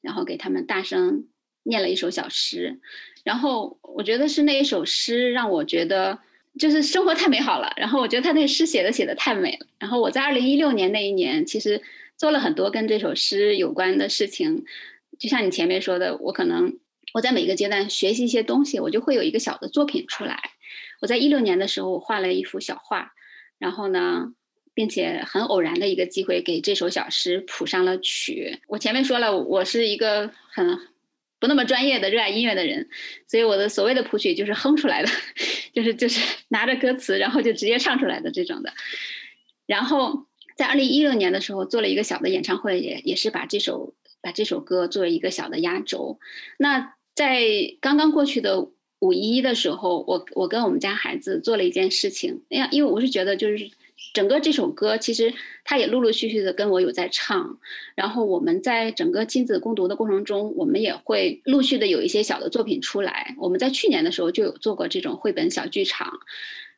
[0.01, 1.30] 然后给他们大声
[1.63, 2.82] 念了一首小诗，
[3.24, 6.20] 然后我觉得是那一首诗让我觉得。
[6.58, 9.66] 就是生活太美好了，然后我觉得他那诗写的写的太美了。
[9.80, 11.82] 然后我在二零一六年那一年，其实
[12.18, 14.66] 做了很多跟这首诗有关的事情。
[15.20, 16.78] 就像你前面说的，我可能
[17.14, 20.39] 我在每个阶段学习一些东西，我就会有一个小的作品出来。
[21.01, 23.14] 我在一六年的时候，我画了一幅小画，
[23.60, 24.34] 然后呢，
[24.74, 28.60] 并且很偶然的一个机会给这首小诗谱上了曲。
[28.68, 30.80] 我前面说了，我是一个很。
[31.40, 32.90] 不那么专业的热爱音乐的人，
[33.28, 35.10] 所以我的所谓的谱曲就是哼出来的，
[35.74, 36.20] 就是就是
[36.50, 38.74] 拿着歌词，然后就直接唱出来的这种的。
[39.66, 40.26] 然后
[40.56, 46.20] 在二零一六年的时候做了一个小的演唱会，也也是把这首把这首歌作为一个小的压轴。
[46.58, 47.42] 那在
[47.82, 48.70] 刚刚过去的
[49.00, 53.70] 五一的时候，我我跟我们家孩子做了一件事情，哎呀，因为我是觉得就是。
[54.14, 55.32] 整个这首歌其实
[55.64, 57.60] 他也陆陆续续的跟我有在唱，
[57.93, 63.36] 然后我们在整个亲子共读的过程中，我们也会陆续的有一些小的作品出来。
[63.38, 66.12] 我们在去年的时候就有做过这种绘本小剧场，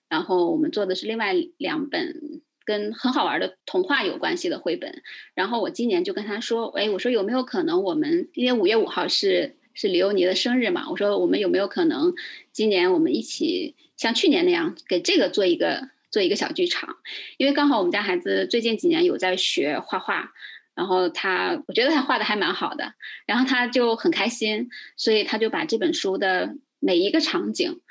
[0.10, 5.02] 然后我们做的是另外两本跟很好玩的童话有关系的绘本。
[5.34, 10.90] 然后我今年就跟他说：“哎，我说有没有可能我们因为五月五号是是李欧尼的生日嘛？
[10.90, 12.14] 我说我们有没有可能
[12.52, 16.98] 今年我们一起像去年那样给这个做一个。”做一个小剧场，
[17.38, 20.32] 因为刚好我们家孩子最近几年有在学画画，
[20.76, 22.94] 然后他我觉得他画的还蛮好的，
[23.26, 27.82] 然后他就很开心，所以他就把这本书的每一个场景，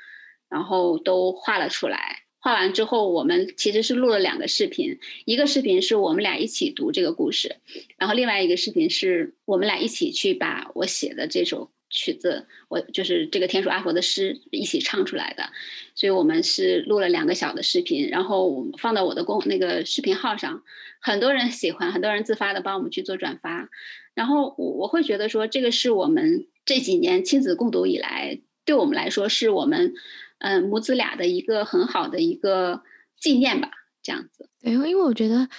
[0.49, 2.23] 然后都画了出来。
[2.41, 7.57] 画完之后，我们其实是录了两个视频，一个视频是我们俩一起读这个故事，
[7.97, 11.69] 然后另外一个视频是我们俩一起去把我写的这首。
[11.89, 15.49] 曲子，我就是这个田鼠阿佛的诗一起唱出来的，
[15.95, 20.63] 所以我们是录了两个小的视频，然后放到我的公那个视频号上，
[21.01, 23.69] 很多人喜欢，很多人自发的帮我们去做转发，
[24.13, 29.93] 然后我我会觉得说，这个是我们这几年亲子共读以来，对我们来说是我们
[30.39, 32.83] 嗯母子俩的一个很好的一个
[33.19, 33.71] 纪念吧，
[34.03, 34.49] 这样子。
[34.61, 35.49] 对，因为我觉得。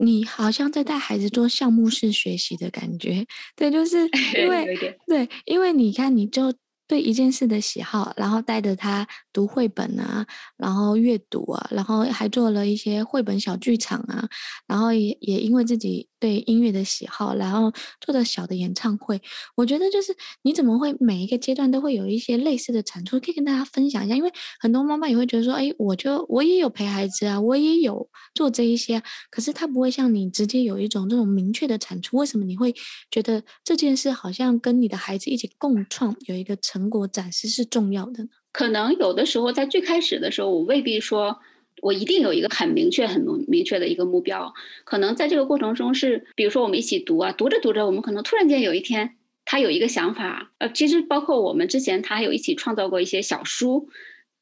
[0.00, 6.52] 你好像在带孩子做项目式学习的感觉，对，就是 因为对，因为你看，你就。
[6.90, 10.26] 对一件事的喜好，然后带着他读绘本啊，
[10.56, 14.28] 然后阅读啊，然后还做了一些绘本小剧场啊，
[14.66, 19.22] 然后也也因为自己对音乐的喜好，然后做的小的演唱会。
[19.54, 24.16] 我觉得就是你怎么会每一个阶段都会有一些类似的产出，可以跟大家分享一下。
[24.16, 29.00] 因为很多妈妈也会觉得说，哎，我就我也有陪孩子啊，我也有做这一些，
[29.30, 32.16] 可是他不会像你直接有一种这种明确的产出。
[32.16, 32.74] 为什么你会
[33.10, 36.80] 觉得这件事好像跟你的孩子一起共创有一个成？
[36.80, 38.30] 成果展示是重要的呢。
[38.52, 41.38] 可能有的时候在最开始的时候，我未必说
[41.80, 44.52] 我一定有一个很明确、很明确的一个目标。
[44.84, 50.52] 可能在这个过程中是，比如说我们一起读啊，读着读着，我们可能突然间有一天，他有一个想法。
[50.58, 53.88] 呃，其实包括我们之前，他还有一起创造过一些小书。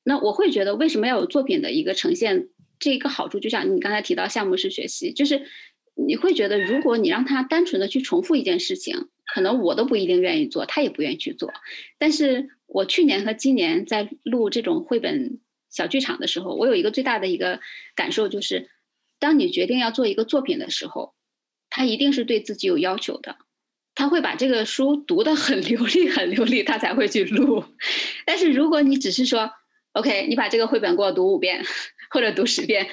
[0.05, 2.49] 那我会觉得，为什么要有作品的一个呈现？
[2.80, 5.43] 这一个好处，就像你刚才提到项目式学习，就是
[5.97, 11.53] 你会觉得，如果你让他单纯的去重复一件事情，可能我都不一定愿意做，他也不愿意去做。
[11.99, 15.41] 但是我去年和今年在录这种绘本
[15.71, 17.61] 小剧场的时候，我有一个最大的一个
[17.95, 18.71] 感受，就是
[19.19, 21.14] 当你决定要做一个作品的时候，
[21.71, 23.37] 他一定是对自己有要求的，
[23.95, 27.64] 他会把这个书读得很流利，很流利，他才会去录。
[28.25, 29.51] 但是如果你只是说
[29.93, 31.64] ，OK，你把这个绘本给我读五遍。
[32.11, 32.89] 或者读十遍，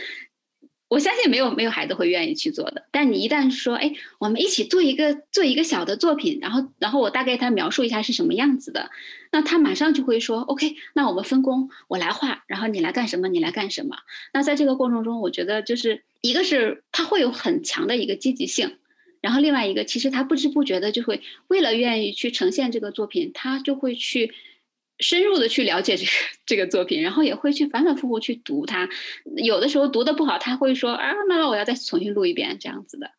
[0.87, 2.85] 我相信没有没有孩子会愿意去做的。
[2.91, 8.91] 但你一旦说，哎，我们一起做一个做一个小的作品，然后然后我大概他描述一下是什么样子的，
[9.31, 13.97] 那他马上就会说，OK，那我们分工，我来画，然后你来干什么，你来干什么。
[14.33, 18.77] 那在这个过程中，我觉得就是一个是他会有很强的一个积极性，
[19.21, 24.33] 然后另外一个其实他不知不觉的就会为了愿意去呈现这个作品，他就会去。
[24.99, 26.11] 深入的去了解这个
[26.45, 28.87] 这个作品，然后也会去反反复复去读它。
[29.37, 33.09] 有的时候读的不好，他会说啊，那我要再重新录一遍这样子的。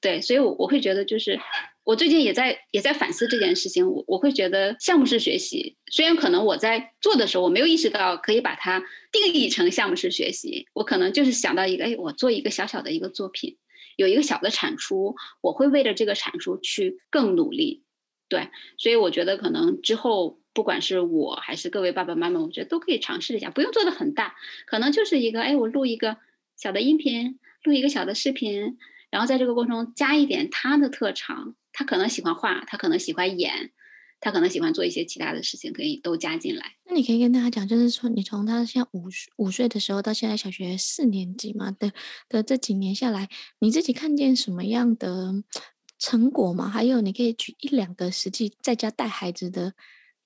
[0.00, 1.38] 对，所以我我会觉得就是，
[1.84, 3.86] 我最近也在也在反思这件事情。
[3.86, 13.58] 我我会觉得项目式学习，虽然可能我在做的时候我没有意识到可以把它定义成项目式学习，我可能就是想到一个，哎，我做一个小小的一个作品，
[13.96, 17.84] 有一个小的产出，我会为了这个产出去更努力。
[18.30, 20.39] 对，所以我觉得可能之后。
[20.52, 24.34] 不管是我还是各位爸爸妈妈，我觉得都可以尝试一下，不用做的很大，
[24.66, 26.16] 可能就是一个，哎，我录一个
[26.56, 28.76] 小的音频，录一个小的视频，
[29.10, 33.70] 然后在这个过程中加一点他的特长，他可能喜欢画，他可能喜欢演，
[34.18, 36.74] 他可能喜欢做一些其他的事情，可以都加进来。
[36.84, 39.04] 那你可以跟大家讲，就是说你从他像五
[39.36, 41.92] 五岁的时候到现在小学四年级嘛的
[42.28, 43.28] 的这几年下来，
[43.60, 45.32] 你自己看见什么样的
[45.96, 46.68] 成果吗？
[46.68, 49.74] 还有你可以举一两个实际在家带孩子的。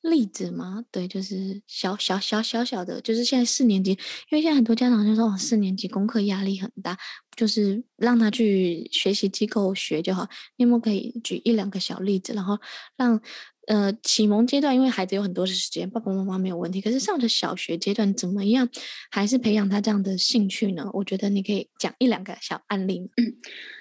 [0.05, 0.85] 例子吗？
[0.91, 6.99] 对，就是小小小小小的，就是现在四年级，因为现在很多家长就说，哦，四年级功课压力很大，
[7.35, 10.29] 就是让他去学习机构学就好。
[10.57, 12.59] 你有没有可以举一两个小例子，然后
[12.99, 13.19] 让
[13.67, 18.69] 呃启蒙阶段，因为孩子有很多的时间，爸爸妈妈没有问题，可是上着小学阶段怎么样，
[19.11, 20.91] 还是培养他这样的兴趣呢？
[20.93, 23.01] 我觉得你可以讲一两个小案例。
[23.17, 23.35] 嗯，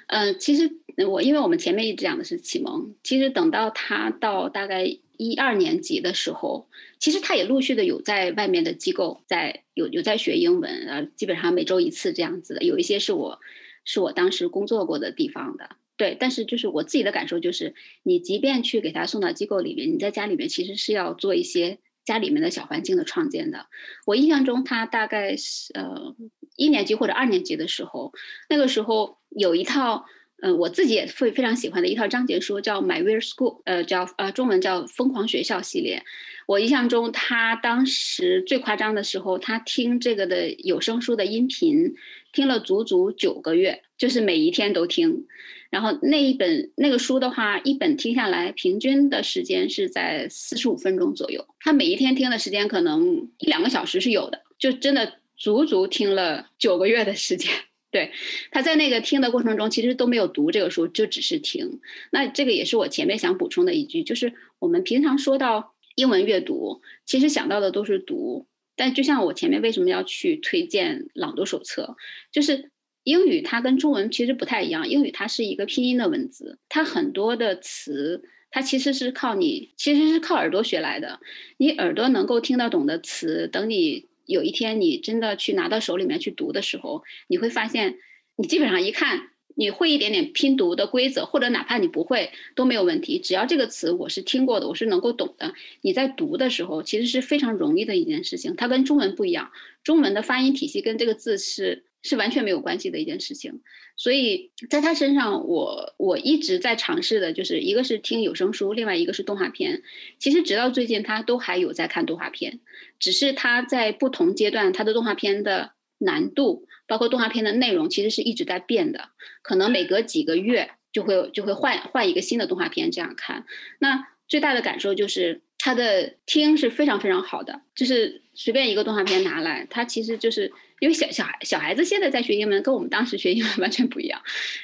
[0.08, 0.72] 呃，其实
[1.06, 4.88] 我因为我们前面一直讲的是启蒙，其实等到他到大概。
[5.18, 6.68] 一二年级的时候，
[7.00, 12.64] 其实他也陆续的有在外面的机构在有有在学英文啊，基本上每周一次这样子的。
[12.64, 13.40] 有一些是我
[13.86, 16.18] 是我当时工作过的地方的，对。
[16.20, 23.68] 但是就是我自己的感受就是，你即便去给他送到机构里面，你在家里面其实是要做一些家里面的小环境的创建的。
[24.06, 26.16] 我印象中，他大概是呃
[26.56, 28.12] 一年级或者二年级的时候，
[28.50, 30.06] 那个时候有一套。
[30.44, 36.04] 嗯，我自己也会非常喜欢的一套章节书，叫《My Weird School》，呃，叫呃中文叫《疯狂学校》系列。
[36.48, 41.96] 我印象中，他当时最夸张的时候，他听这个的有声书的音频，
[42.34, 45.26] 听了足足九个月，就是每一天都听。
[45.70, 51.48] 然后那一本那个书的话，一本听下来，平均的时间是在四十五分钟左右。
[51.62, 57.50] 他每一天听的时间可能一两个小时是有的，就真的足足听了九个月的时间。
[57.94, 58.12] 对，
[58.50, 61.80] 他在那个听的过程中，其实都没有读这个书，就只是听。
[62.12, 68.48] 那这个也是我前面想补充的一句，就是我们平常说到英文阅读，其实想到的都是读。
[68.76, 71.96] 但就像我前面为什么要去推荐朗读手册，
[72.32, 72.72] 就是
[73.04, 81.20] 英语它跟中文其实不太一样，英语它是一个拼音的文字，它很多的词，它其实是靠你，其实是靠耳朵学来的。
[81.58, 84.08] 你耳朵能够听得懂的词，等你。
[84.34, 87.98] 有一天你真的去拿到手里面去读的时候，你会发现，
[88.36, 93.20] 你基本上一看，你会一点点拼读的规则，或者哪怕你不会都没有问题。
[93.20, 98.56] 只要这个词我是听过的，我是能够懂的，你在读的时候其实是非常容易的一件事情。
[98.58, 99.52] 它跟中文不一样，
[99.84, 101.86] 中文的发音体系跟这个字是。
[102.04, 103.62] 是完全没有关系的一件事情，
[103.96, 109.82] 所以在他身上我，我一直在尝试的，就是一个是听有声书，另外一个是动画片。
[110.20, 112.60] 其实直到最近，他都还有在看动画片，
[113.00, 119.10] 只是他在不同阶段，他的动画片的难度，包括动画片的内容，其实是一直在变的。
[119.42, 123.46] 可能每隔几个月就会就会换换一个新的动画片这样看。
[123.80, 130.52] 那最大的感受就是他的听是非常非常好的，就是随便一个动画片拿来，他其实就是。
[130.80, 134.22] 因为小小孩小孩子现在在学英文，跟我们当时学英文完全不一样，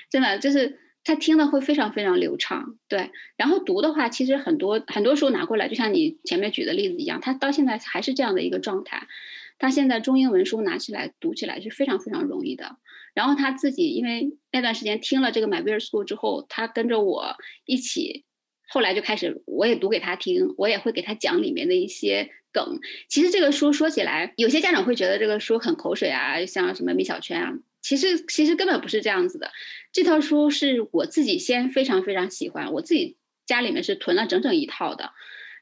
[0.10, 3.10] 真的就是他听的会非常非常流畅，对。
[3.38, 9.08] 然后读的话，其实很多很多书拿过来，就像你前面举的例子一样，他到现在还是这样的一个状态。
[9.58, 12.76] 他现在中英文书拿起来读起来是非常非常容易的。
[13.14, 18.26] 然后他自己因为那段时间听了这个 My Weird School 之后，他跟着我一起
[18.70, 22.80] 后来就开始我也读给他听，我也会给他讲里面的一些梗。
[23.07, 27.53] 其实这个书说起来，有些家长会觉得这个书很口水啊，像什么米小圈啊。
[27.82, 29.49] 其实其实根本不是这样子的。
[29.91, 35.11] 这套书是我自己先非常非常喜欢，我自己家里面是囤了整整一套的，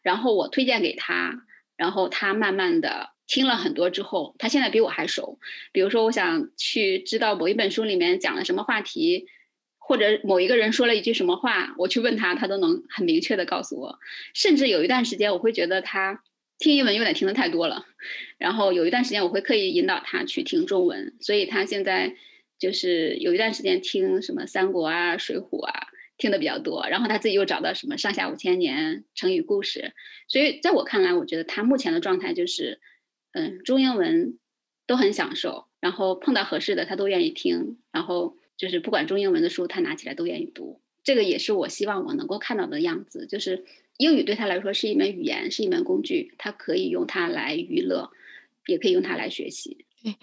[0.01, 1.45] 然后我推荐给他，
[1.78, 5.39] 然后他慢慢的听了很多之后，他现在比我还熟。
[5.72, 9.28] 比如说，我想去知道某一本书里面讲了什么话题。
[9.88, 13.98] 或者某一个人说了一句什么话，我去问他，他都能很明确的告诉我。
[14.34, 16.22] 甚至有一段时间，我会觉得他
[16.60, 17.86] 听英文有点听得太多了，
[18.38, 21.16] 然后有一段时间，我会刻意引导他去听中文。
[21.22, 22.14] 所以他现在
[22.60, 26.86] 就是有一段时间听什么三国啊、水浒啊，听得比较多。
[26.90, 29.94] 然后他自己又找到什么上下五千年、成语故事。
[30.28, 32.82] 所以在我看来，我觉得他目前的状态就是，
[33.32, 34.38] 嗯，中英文
[34.86, 38.36] 都很享受，然后碰到合适的他都愿意听，然后。
[38.58, 40.82] 就是不管中英文的书，他拿起来都愿意读。
[41.03, 43.26] 这个也是我希望我能够看到的样子。
[43.28, 43.64] 就是
[43.97, 48.12] 英语对他来说是一门语言，是一门工具，他可以用它来娱乐，
[48.66, 49.86] 也可以用它来学习。
[50.03, 50.16] 对。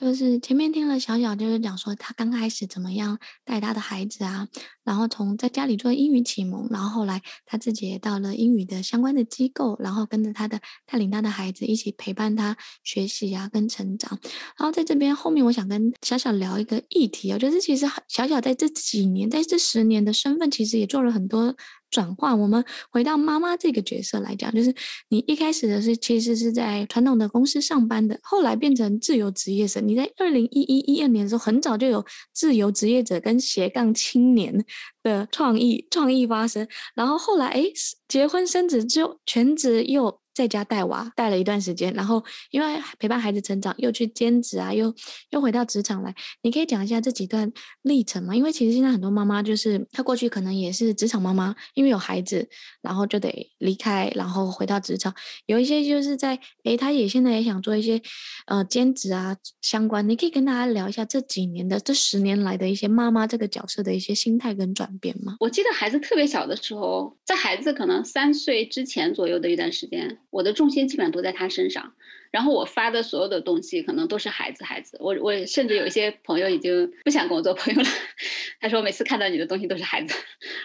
[0.00, 4.48] 就是前面听了小小，就是讲说他刚开始怎么样带他的孩子啊，
[4.84, 14.18] 然后从在家里做英语启蒙，然后后来他自己也到了英语的相关的机构，然后跟着他的带领他的孩子一起陪伴他学习啊跟成长。
[14.56, 21.54] 然后在这边后面，我想跟小小聊一个议题啊，就是其实小小在这几年，在这十年的身份，其实也做了很多。
[21.92, 24.74] 转换，我们回到妈妈这个角色来讲，就是
[25.10, 29.80] 你一开始的是其实是在传统的公司上班的，后来变成自由职业者。
[29.80, 34.64] 你在二零一一一二年的时候，很早就有自由职业者跟斜杠青年
[35.02, 37.64] 的创意创意发生，然后后来哎，
[38.08, 40.21] 结婚生子之后，全职又。
[40.34, 44.94] 在家带娃带了一段时间，然后因为陪伴孩子成长，又去兼职啊，又
[45.30, 46.14] 又回到职场来。
[46.42, 47.52] 你可以讲一下这几段
[47.82, 48.34] 历程吗？
[48.34, 52.48] 因为其实现在很多妈妈就是她过去可能也是职场妈妈，因为有孩子，
[52.80, 55.14] 然后就得离开，然后回到职场。
[55.46, 58.00] 有一些就是在诶，她也现在也想做一些
[58.46, 60.08] 呃兼职啊相关。
[60.08, 65.36] 你可以跟大家聊一下这几年的这十年来的一些妈妈这个角色的一些心态跟转变吗？
[65.40, 70.18] 我记得孩子特别小的时候，在孩子可能三岁之前左右的一段时间。
[70.32, 71.92] 我的重心基本上都在他身上，
[72.30, 74.96] 然后我发的所有的东西可能都是孩子，孩子。
[74.98, 77.88] 我我甚至有一些朋友已经不想跟我做朋友了，
[78.58, 80.14] 他说每次看到你的东西都是孩子，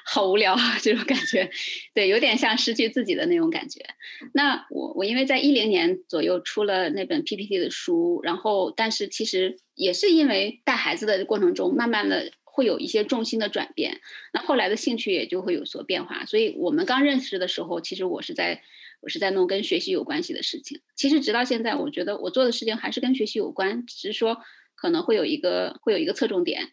[0.05, 1.51] 好无聊啊，这种感觉，
[1.93, 3.85] 对，有点像失去自己的那种感觉。
[4.33, 13.99] 那我我因为在一零年左右出了那本 PPT 的书，然后但是其实也是因为带孩子的过程中，慢慢的会有一些重心的转变，
[14.31, 16.23] 那后来的兴趣也就会有所变化。
[16.23, 18.61] 所以我们刚认识的时候，其实我是在。
[18.99, 20.81] 我是在弄跟学习有关系的事情。
[20.95, 24.37] 其实直到现在，我觉得我做的事情还是跟学习有关，只是说
[24.75, 26.69] 可能会有一个会有一个侧重点。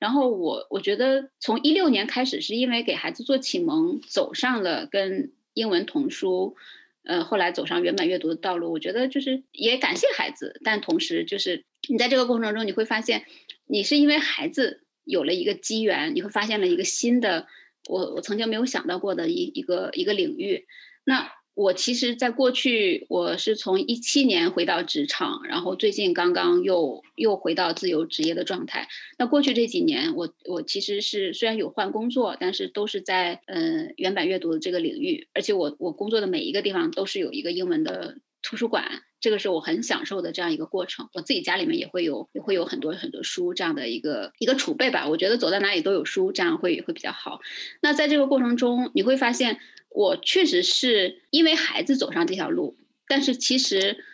[0.00, 6.56] 然后我我觉得从一六年开始，是因为给孩子做启蒙，走上了跟英文童书，
[7.04, 8.70] 呃，后来走上原版阅读的道路。
[8.72, 13.24] 我觉得就是也感谢孩子，但同时就是你在这个过程中，你会发现
[13.66, 17.46] 你是因为孩子有了一个机缘，你会发现了一个新的
[17.88, 20.66] 我我曾经没有想到过的一一个一个领域。
[21.04, 28.88] 那我其实，在过去，我是从一七年回到职场，然后最近刚刚又又回到自由职业的状态。
[29.18, 41.08] 那过去这几年，我我其实是虽然有换工作，但是都是在嗯、原版阅读的这个领域，而且我我工作的每一个地方都是有一个英文的图书馆，这个是我很享受的这样一个过程。
[41.14, 45.08] 我自己家里面也会有也会有很多很多书这样的一个一个储备吧。
[45.08, 47.40] 我觉得走到哪里都有书，这样会会比较好。
[47.80, 49.58] 那在这个过程中，你会发现。
[49.96, 52.76] 我确实是因为孩子走上这条路，
[53.06, 54.04] 但是其实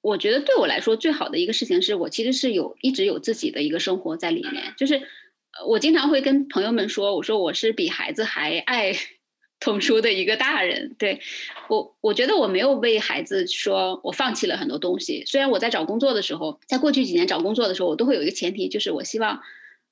[0.00, 4.72] 我觉得对我来说最好的一个事情是我其实是有一直有自己的一个生活在里面。
[4.76, 5.02] 就是
[5.66, 8.92] 我经常会跟朋友们说，我说我是比孩子还爱
[9.62, 10.94] 童书的一个大人。
[10.98, 11.20] 对，
[11.68, 15.24] 我，我觉得我没有为孩子说我放弃了很多东西。
[15.24, 19.40] 虽然我在找工作的时候，在过去几年找工作的时候，我都会有一个前提，就是我希望。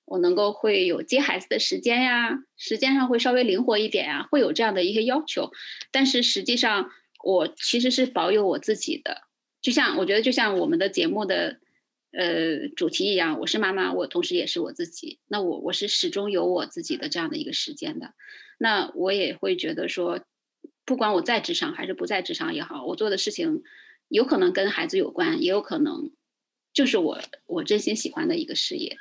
[0.06, 5.52] 我能够会有接孩子的时间呀，时间上会稍微灵活一点呀，会有这样的一些要求。
[5.92, 6.90] 但是实际上，
[7.22, 9.28] 我其实是保有我自己的。
[9.62, 11.60] 就像我觉得，就像我们的节目的
[12.10, 15.20] 呃主题一样，我是妈妈，我同时也是我自己。
[15.28, 18.12] 那我我是始终有我自己的这样的一个时间的。
[18.62, 20.20] 那我也会觉得说，
[20.84, 23.62] 不管我在职场还是不在职场也好，我做的事情
[24.08, 26.12] 有可能跟孩子有关，也有可能
[26.74, 28.98] 就是我我真心喜欢的一个事业。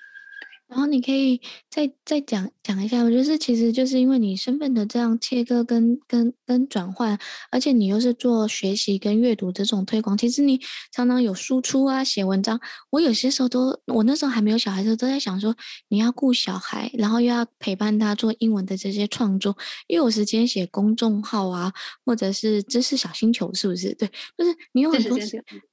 [0.69, 7.17] 然后你可以再再讲讲一下，我觉得其实就是因为你身份的这样切割跟跟跟转换，
[7.49, 10.61] 而且你又是做学习跟阅读这种推广，其实你
[10.91, 12.61] 常常有输出啊，写文章。
[12.91, 15.55] 我有些时候都，我那时候还没有小孩的时候，都在想说，
[15.87, 19.57] 你要顾小孩，然后又要陪伴他做英文的这些创作，
[19.87, 21.73] 又有时间写公众号啊，
[22.05, 23.91] 或者是知识小星球，是不是？
[23.95, 24.07] 对，
[24.37, 25.17] 就是你有很多，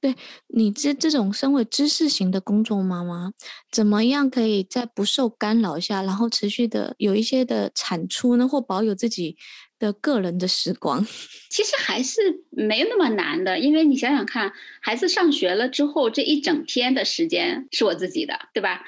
[0.01, 0.15] 对
[0.47, 3.31] 你这这种身为知识型的工作妈妈，
[3.71, 9.37] 怎么样可以在不受干扰下，然后持续的有一些的产出呢，或保有自己
[9.77, 11.05] 的个人的时光，
[11.51, 12.19] 其实还是
[12.49, 13.59] 没那么难的。
[13.59, 18.83] 因为你想想看，孩子上学了之后，这一整天的时间是我自己的，对吧？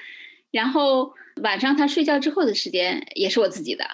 [0.52, 3.86] 然后晚上他睡觉之后的时间也是我自己的。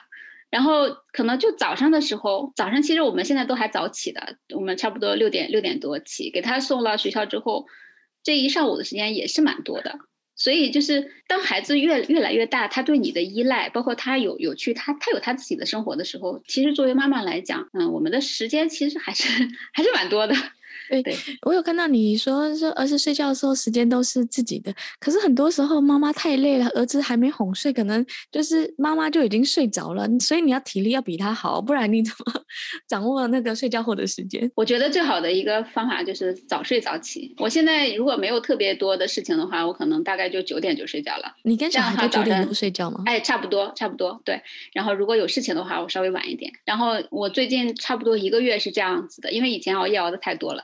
[0.51, 7.65] 然后可能就早上的时候，早上其实我们现在都还早起的，我们差不多六点六点多起，给他送到学校之后，
[8.23, 9.99] 这一上午的时间也是蛮多的。
[10.35, 19.29] 所以就是当孩子越越来越大，他对你的依赖，包括他有有去他他有他自己的生活的时候，其实作为妈妈来讲，嗯，我们的时间其实还是
[19.71, 20.35] 还是蛮多的。
[20.89, 32.41] 对，对我有看到你说说儿子睡觉的时候时间都是自己的，可是很多时候妈妈太累了，儿子还没哄睡，可能就是妈妈就已经睡着了，所以你要体力要比他好，不然你怎么
[32.87, 34.49] 掌握那个睡觉后的时间？
[34.55, 37.33] 我觉得最好的一个方法就是早睡早起。
[37.37, 41.35] 我现在如果没有特别多的事情的话，我可能大概就九点就睡觉了。
[41.43, 43.03] 你跟小孩都九点多睡觉吗？
[43.05, 44.41] 哎，差不多，差不多，对。
[44.73, 46.51] 然后如果有事情的话，我稍微晚一点。
[46.65, 50.63] 然后我最近差不多一个月是这样子的，因为以前熬夜熬的太多了。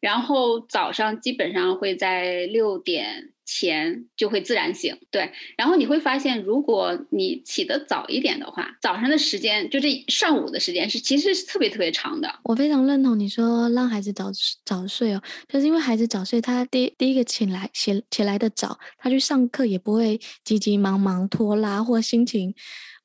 [0.00, 5.30] 然后早上基本上会在六点前就会自然醒，对。
[5.56, 12.28] 然后你会发现，如果你起得早一点的话，早上的时间就这上午的时间是其实是特别特别长的。
[12.42, 14.28] 我非常认同你说让孩子早
[14.64, 22.52] 早睡哦，就是因为孩子早睡，他第第一个起来起起来的早，他去上课也不会急急忙忙拖拉或心情。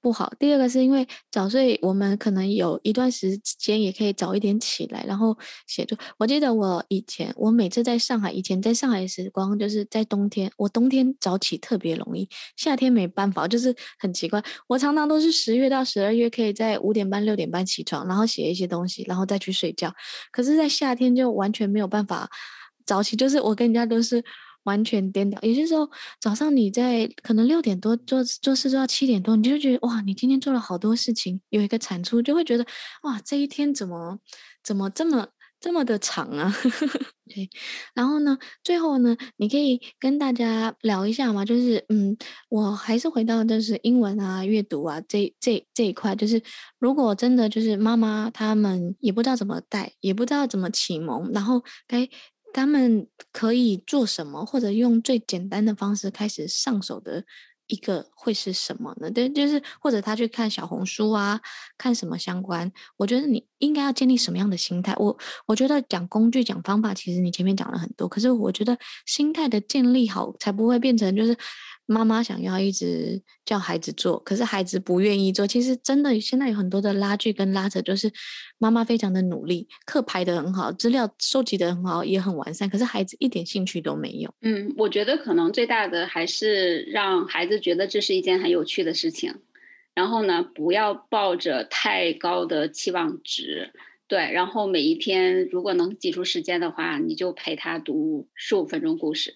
[0.01, 0.31] 不好。
[0.39, 5.97] 第二个是因为早睡，我们可能有一段时间也可以早一点起来，然后写作。
[6.17, 14.43] 我记得我以前，我每次在上海，以前在上海的时光，就是在冬天，我冬天早起特别容易，夏天没办法，就是很奇怪。
[14.67, 19.93] 我常常都是十月到十二月可以在五点半、六点半起床，然后写一些东西，然后再去睡觉。
[20.31, 22.29] 可是，在夏天就完全没有办法
[22.85, 24.23] 早起，就是我跟人家都是。
[24.67, 25.89] 完全颠倒，有些时候
[26.19, 32.65] 早上你在可能六点多做做事做到七点多，你就觉得哇，你今天做了好多事情，有一个产出，就会觉得
[33.03, 34.19] 哇，这一天怎么
[34.61, 35.29] 怎么这么
[35.61, 36.53] 这么的长啊？
[37.33, 37.49] 对，
[37.95, 42.17] 然后呢，最后呢，你可以跟大家聊一下嘛，就是嗯，
[42.49, 46.41] 我还是回到就是英文啊、阅读啊这这这一块，就是
[46.77, 52.09] 如果真的就是妈妈他们也不知道怎么带，也不知道怎么启蒙，然后该。
[52.57, 57.23] 他们可以做什么，或者用最简单的方式开始上手的
[57.67, 59.11] 一个会是什么呢？
[59.11, 61.39] 对，就是或者他去看小红书啊，
[61.77, 62.71] 看什么相关。
[62.97, 64.95] 我觉得你应该要建立什么样的心态？
[64.97, 71.37] 我我觉得讲工具、讲方法，其实你前面讲了很多，可是我觉得心态的建立好，才不会变成就是。
[71.87, 75.47] 妈妈想要一直叫孩子做，可是孩子不愿意做。
[75.47, 78.11] 其实真的现在有很多的拉锯跟拉扯，就是
[78.57, 84.29] 妈妈非常的努力，课排得很好，资料收集得很好，也很完善，可是孩子一点兴趣都没有。
[84.41, 89.33] 嗯，我觉得可能最大的还是让孩子觉得这是一件很有趣的事情，
[89.93, 93.71] 然后呢，不要抱着太高的期望值，
[94.09, 99.33] 对，然后每一天如果能挤出时间的话，你就陪他读十五分钟故事。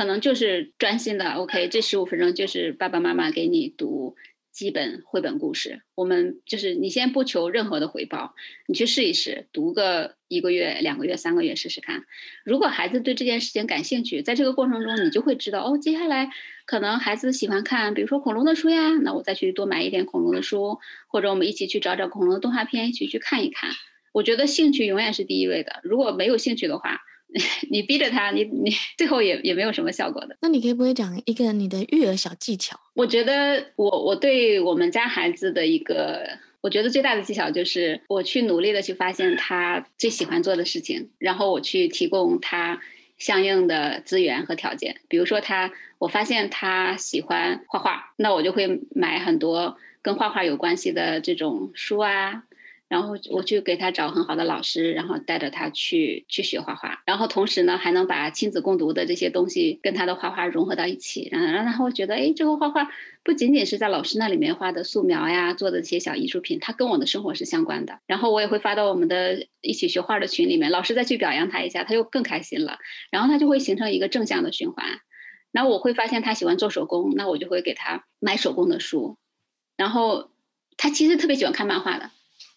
[0.00, 4.16] 可能就是专心的，OK，这十五分钟就是爸爸妈妈给你读
[4.50, 5.82] 基本绘本故事。
[5.94, 8.34] 我们就是你先不求任何的回报，
[8.66, 12.04] 你去试一试，读个一个月、两个月、三个月试试看。
[12.46, 16.30] 如果孩子对这件事情感兴趣，在这个过程中你就会知道，哦，接下来
[16.64, 20.78] 可能孩子喜欢看，比如说恐龙的书呀，那我再去多买一点恐龙的书，
[21.08, 23.68] 或者我们一起去找找恐龙的动画片，一起去看一看。
[24.12, 25.80] 我觉得兴趣永远是第一位的。
[25.82, 27.02] 如果没有兴趣的话，
[27.70, 30.36] 你逼着他，你你最后也也没有什么效果的。
[30.40, 32.78] 那你可以不会讲一个你的育儿小技巧？
[32.94, 36.28] 我觉得我我对我们家孩子的一个，
[36.60, 42.80] 我觉得最大的技巧就是我去努力的去发现他最喜欢做的事情，然后我去提供他
[43.16, 44.96] 相应的资源和条件。
[45.06, 52.42] 比如说他，我发现他喜欢画画，那我就会买很多跟画画有关系的这种书啊。
[52.90, 62.90] 然后我去给他找很好的老师，然后带着他去去学画画，然后同时呢，还能把亲子共读的这些东西跟他的画画融合到一起，然后让他会觉得，哎，这个画画
[63.22, 68.00] 不仅仅是在老师那里面画的素描呀，做的这些小艺术品，它跟我的生活是相关的。
[68.08, 72.78] 然后我也会发到我们的一起学画的群里面，老师再去表扬他一下，他又更开心了，
[73.12, 74.84] 然后他就会形成一个正向的循环。
[75.52, 79.16] 那我会发现他喜欢做手工，那我就会给他买手工的书。
[79.76, 80.30] 然后
[80.76, 82.10] 他其实特别喜欢看漫画的，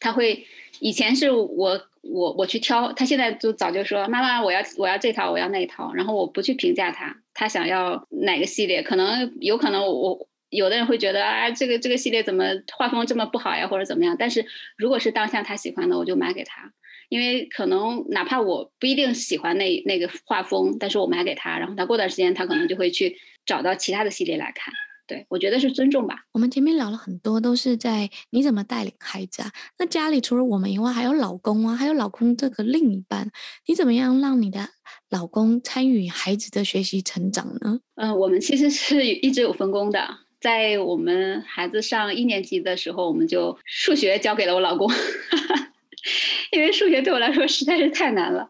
[0.03, 0.45] 他会
[0.79, 12.43] 以前是我我我去挑，他现在就早就说妈妈我要我要这套我要那一套，然后我不去评价他，他想要哪个系列，可能有可能我，有的人会觉得啊这个这个系列怎么
[12.77, 14.45] 画风这么不好呀或者怎么样，但是
[14.77, 16.73] 如果是当下他喜欢的，我就买给他。
[17.09, 24.73] 因为可能哪怕我不一定喜欢那那个画风，但是我买给他，然后他过段时间他可能就会去找到其他的系列来看。
[25.05, 26.15] 对，我觉得是尊重吧。
[26.31, 29.51] 我们前面聊了很多，都是在你怎么带领孩子啊？
[29.77, 33.29] 那家里除了我们以外，还有老公啊，还有老公这个另一半，
[33.67, 34.69] 你怎么样让你的
[35.09, 37.79] 老公参与孩子的学习成长呢？
[37.95, 40.07] 嗯、呃，我们其实是一直有分工的。
[40.39, 44.89] 在我们孩子上一年级的时候，我们就数学交给了我老公。
[46.51, 48.47] 因为数学对我来说实在是太难了，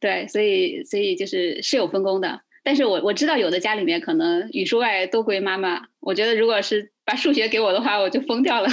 [0.00, 2.40] 对，所以所以就是是有分工的。
[2.66, 8.66] 但是我我知道有的家里面可能语数外都归妈妈，我觉得如果是把数学给我的话，我就疯掉了。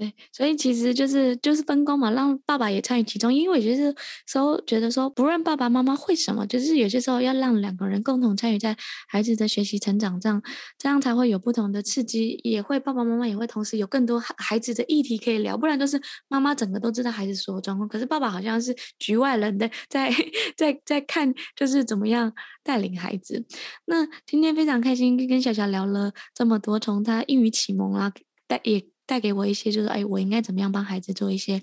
[0.00, 3.34] 对，所以其实就是就是分工嘛，让爸爸也参与其中。
[3.34, 3.94] 因为有些
[4.26, 8.74] 时候觉得说，不论爸爸妈妈会什么，就是有些时候要让两个人共同参与在
[9.08, 10.42] 孩子的学习成长上，
[10.78, 15.54] 这样才会有不同的刺激，也会爸爸妈妈也会同时有更多孩子的议题可以聊。
[15.58, 20.10] 不然就是妈妈整个都知道孩子所有状况，可是爸爸好像是局外人的，在
[20.56, 22.32] 在在看就是怎么样
[22.64, 23.44] 带领孩子。
[23.84, 28.10] 那今天非常开心跟小小聊了这么多，从他英语启蒙啊，
[28.48, 28.89] 带也。
[29.10, 31.60] 带给我一些，就是哎，我应该怎么样帮孩子做一些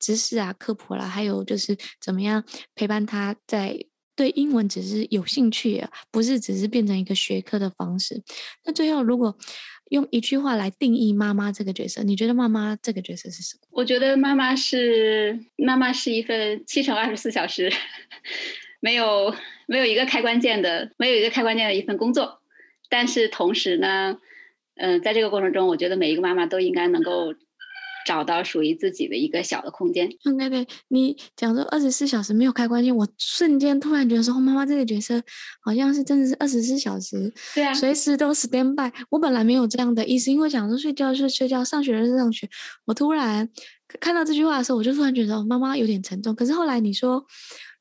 [0.00, 2.42] 知识啊、科普啦，还有就是怎么样
[2.74, 3.78] 陪伴他在
[4.16, 8.20] 对英文只是有兴趣，不是只是变成一个学科的方式。
[8.64, 9.38] 那最后，如果
[9.90, 13.68] 用一句话来定义妈妈这个角色，你觉得妈妈这个角色是什么？
[13.70, 17.72] 我觉得妈妈是妈妈是一份七乘二十四小时，
[18.80, 19.32] 没有
[19.68, 22.42] 没有一个开关键的，没有一个开关键的一份工作，
[22.90, 24.18] 但是同时呢。
[24.78, 27.34] 嗯，在这个过程中，我觉得每一个妈妈都应该能够
[28.06, 30.08] 找到属于自己的一个小的空间。
[30.22, 35.20] 对对对，你讲说二十四小时没有开关机，我瞬间突然觉得说，妈妈这个角色
[35.60, 38.90] 好像是真的是二十四小时，对啊，随时都 stand by。
[39.10, 42.48] 我本来没有这样的意思，因为讲说睡觉是睡觉，上学是上学。
[42.86, 43.46] 我突然
[44.00, 46.34] 看到这句话的时候，我就突然觉得妈妈有点沉重。
[46.34, 47.22] 可是后来你说，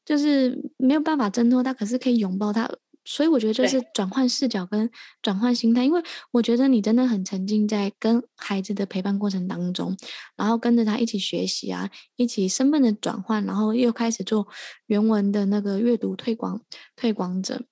[0.03, 2.69] 就是没有办法挣脱她，可是可以拥抱她。
[3.09, 4.89] 所以我觉得这是转换视角跟
[5.21, 9.95] 转换心态，因为我觉得你真的很沉浸在跟孩子的陪伴过程当中，
[10.35, 14.45] 然后跟着他一起学习啊，一起身份的转换，然后又开始做
[14.87, 16.61] 原文的那个阅读推广
[16.97, 17.63] 推广者。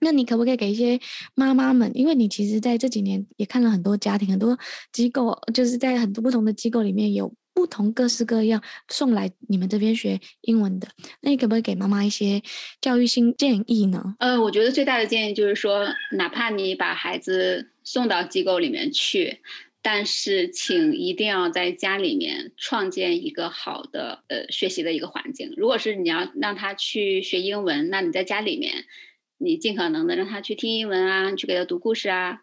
[0.00, 0.98] 那你可不可以给一些
[1.34, 4.58] 妈妈们，因为你其实在这几年也看了很多家庭、很多
[4.90, 7.30] 机构，就是在很多不同的机构里面有。
[7.54, 10.88] 不同各式各样送来你们这边学英文的，
[11.20, 12.42] 那你可不可以给妈妈一些
[12.80, 14.16] 教育性建议呢？
[14.18, 19.38] 呃，我觉得最大的建议就是说，哪怕你把孩子送到机构里面去，
[19.82, 25.52] 但是请一定要在家里面创建一个好的呃学习的一个环境。
[25.56, 28.86] 如果是你要让他去学英文，那你在家里面，
[29.38, 32.40] 你尽可能的让他去听英文啊，去给他读故事啊，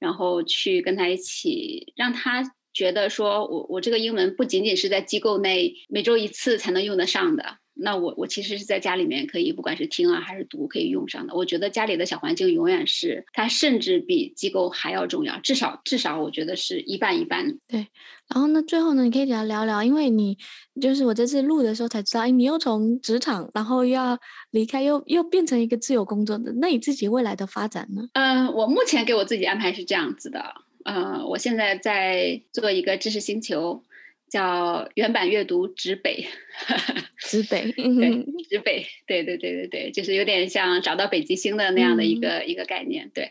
[0.00, 2.42] 然后去跟他一起让他。
[2.72, 7.44] 觉得说我我这个英文不仅仅是在机构内每周一次才能用得上的，
[7.74, 11.34] 那我我其实是在家里面可以不管是听啊还是读可以用上的。
[11.34, 17.58] 我觉得家里的小环境永远是它甚至比机构还要重要，至少至少我觉得是一半一半。
[17.66, 17.86] 对，
[18.28, 20.36] 然后呢，最后呢，你可以聊聊聊，因为你
[20.80, 24.18] 就是我这次录的时候才知道，哎，你又从职场然后又要
[24.50, 28.02] 离开，又又变成一个自由工作的，那你自己未来的发展呢？
[28.12, 30.44] 嗯、呃，我目前给我自己安排是这样子的。
[30.88, 33.84] 呃，我现在在做一个知识星球，
[34.30, 36.26] 叫原版阅读指北，
[37.20, 43.30] 指北，对，指北，对对对对对，就是有点像找到北极星的那样的一个、嗯、一个概念，对。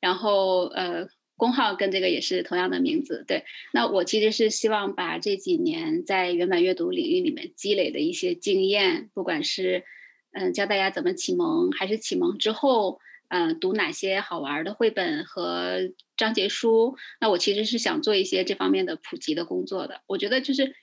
[0.00, 3.44] 然后呃，公号跟这个也是同样的名字，对。
[3.72, 9.84] 那我其实是希望把这几年在原版阅读领域里面积累的一些经验，不管是
[10.32, 12.98] 嗯、呃、教大家怎么启蒙，还是启蒙之后。
[13.28, 15.78] 嗯、读哪些好玩的绘本和
[16.16, 16.96] 章节书？
[17.20, 20.02] 那我其实是想做一些这方面的普及的工作的。
[20.06, 20.74] 我觉得就是，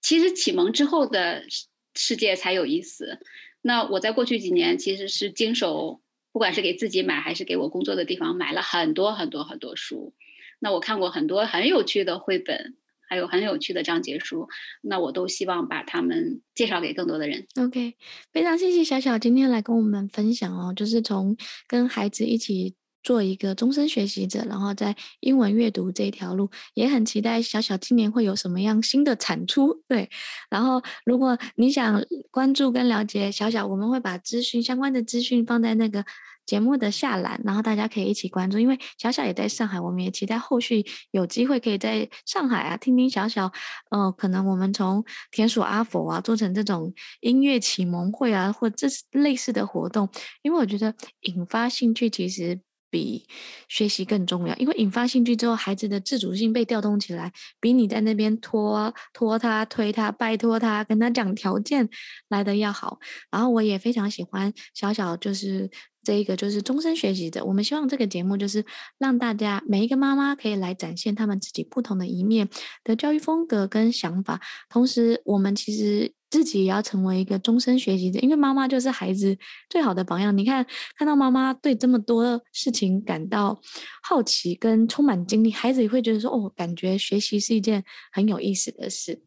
[0.00, 3.18] 其实启蒙之后的世世界才有意思。
[3.62, 6.00] 那我在过去几年其实是经手，
[6.32, 10.14] 不管是给自己买还是给我工作的地方买了很多很多很多书。
[10.58, 12.76] 那我看过很多很有趣的绘本。
[13.14, 14.48] 还有很有趣的章节书，
[14.82, 17.46] 那我都希望把他们介绍给更多的人。
[17.60, 17.94] OK，
[18.32, 21.36] 非常谢谢小小今天来跟我们分享哦，就是从
[21.68, 22.74] 跟孩子一起
[23.04, 29.82] 做一个终身学习者，然后在英文阅读这条路，也很期待小小今年会有什么样新的产出。
[29.86, 30.08] 对，
[30.50, 36.04] 然后如果你想关注跟了解小小，我们会把资讯相关的资讯放在那个
[36.46, 38.58] 节目的下栏，然后大家可以一起关注。
[38.58, 43.52] 因为小小也在上海，我们也期待后续有机会可以在上海啊，听听小小，
[43.90, 50.08] 呃，可能我们从田鼠阿佛啊做成这种音乐启蒙会啊，或这类似的活动，
[50.42, 52.60] 因为我觉得引发兴趣其实。
[52.94, 53.26] 比
[53.68, 61.88] 学习更重要，因为引发兴趣之后，孩子的自主性被调动起来，比你在那边拖拖他、推他、拜托他、跟他讲条件
[62.28, 63.00] 来的要好。
[63.32, 65.68] 然后我也非常喜欢小小，就是
[66.04, 67.44] 这一个就是终身学习者。
[67.44, 68.64] 我们希望这个节目就是
[68.96, 72.48] 让大家每一个妈妈可以来展现他们自己不同的一面
[72.84, 74.40] 的教育风格跟想法。
[74.70, 76.12] 同时，我们其实。
[76.34, 79.38] 自己也要成为一个终身学习者，因为妈妈就是孩子
[79.70, 80.36] 最好的榜样。
[80.36, 80.66] 你看，
[80.98, 83.56] 看到妈妈对这么多事情感到
[84.02, 89.22] 好奇跟充满精力，孩子也会觉得说：“哦，感觉学习是一件很有意思的事。”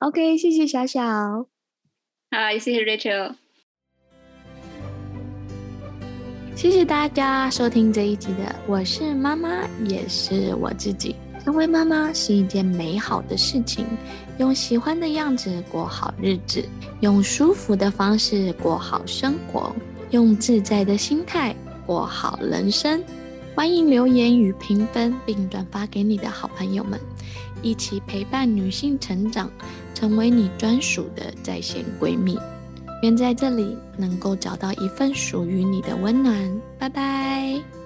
[0.00, 3.34] OK，谢谢小小，好，谢谢 Rachel，
[6.56, 11.12] 谢谢大家收听这一集的《我是妈妈，也是我自己》。
[11.44, 13.84] 成为妈妈是一件美好的事情，
[14.38, 16.64] 用喜欢的样子过好日子，
[17.00, 19.74] 用舒服的方式过好生活，
[20.10, 21.54] 用自在的心态
[21.86, 23.02] 过好人生。
[23.54, 26.98] 欢迎留言与评分，并转发给你的好朋友们，
[27.62, 29.48] 一起陪伴女性成长，
[29.94, 32.36] 成为你专属的在线闺蜜。
[33.02, 36.60] 愿在这里能够找到一份属于你的温暖。
[36.78, 37.83] 拜拜。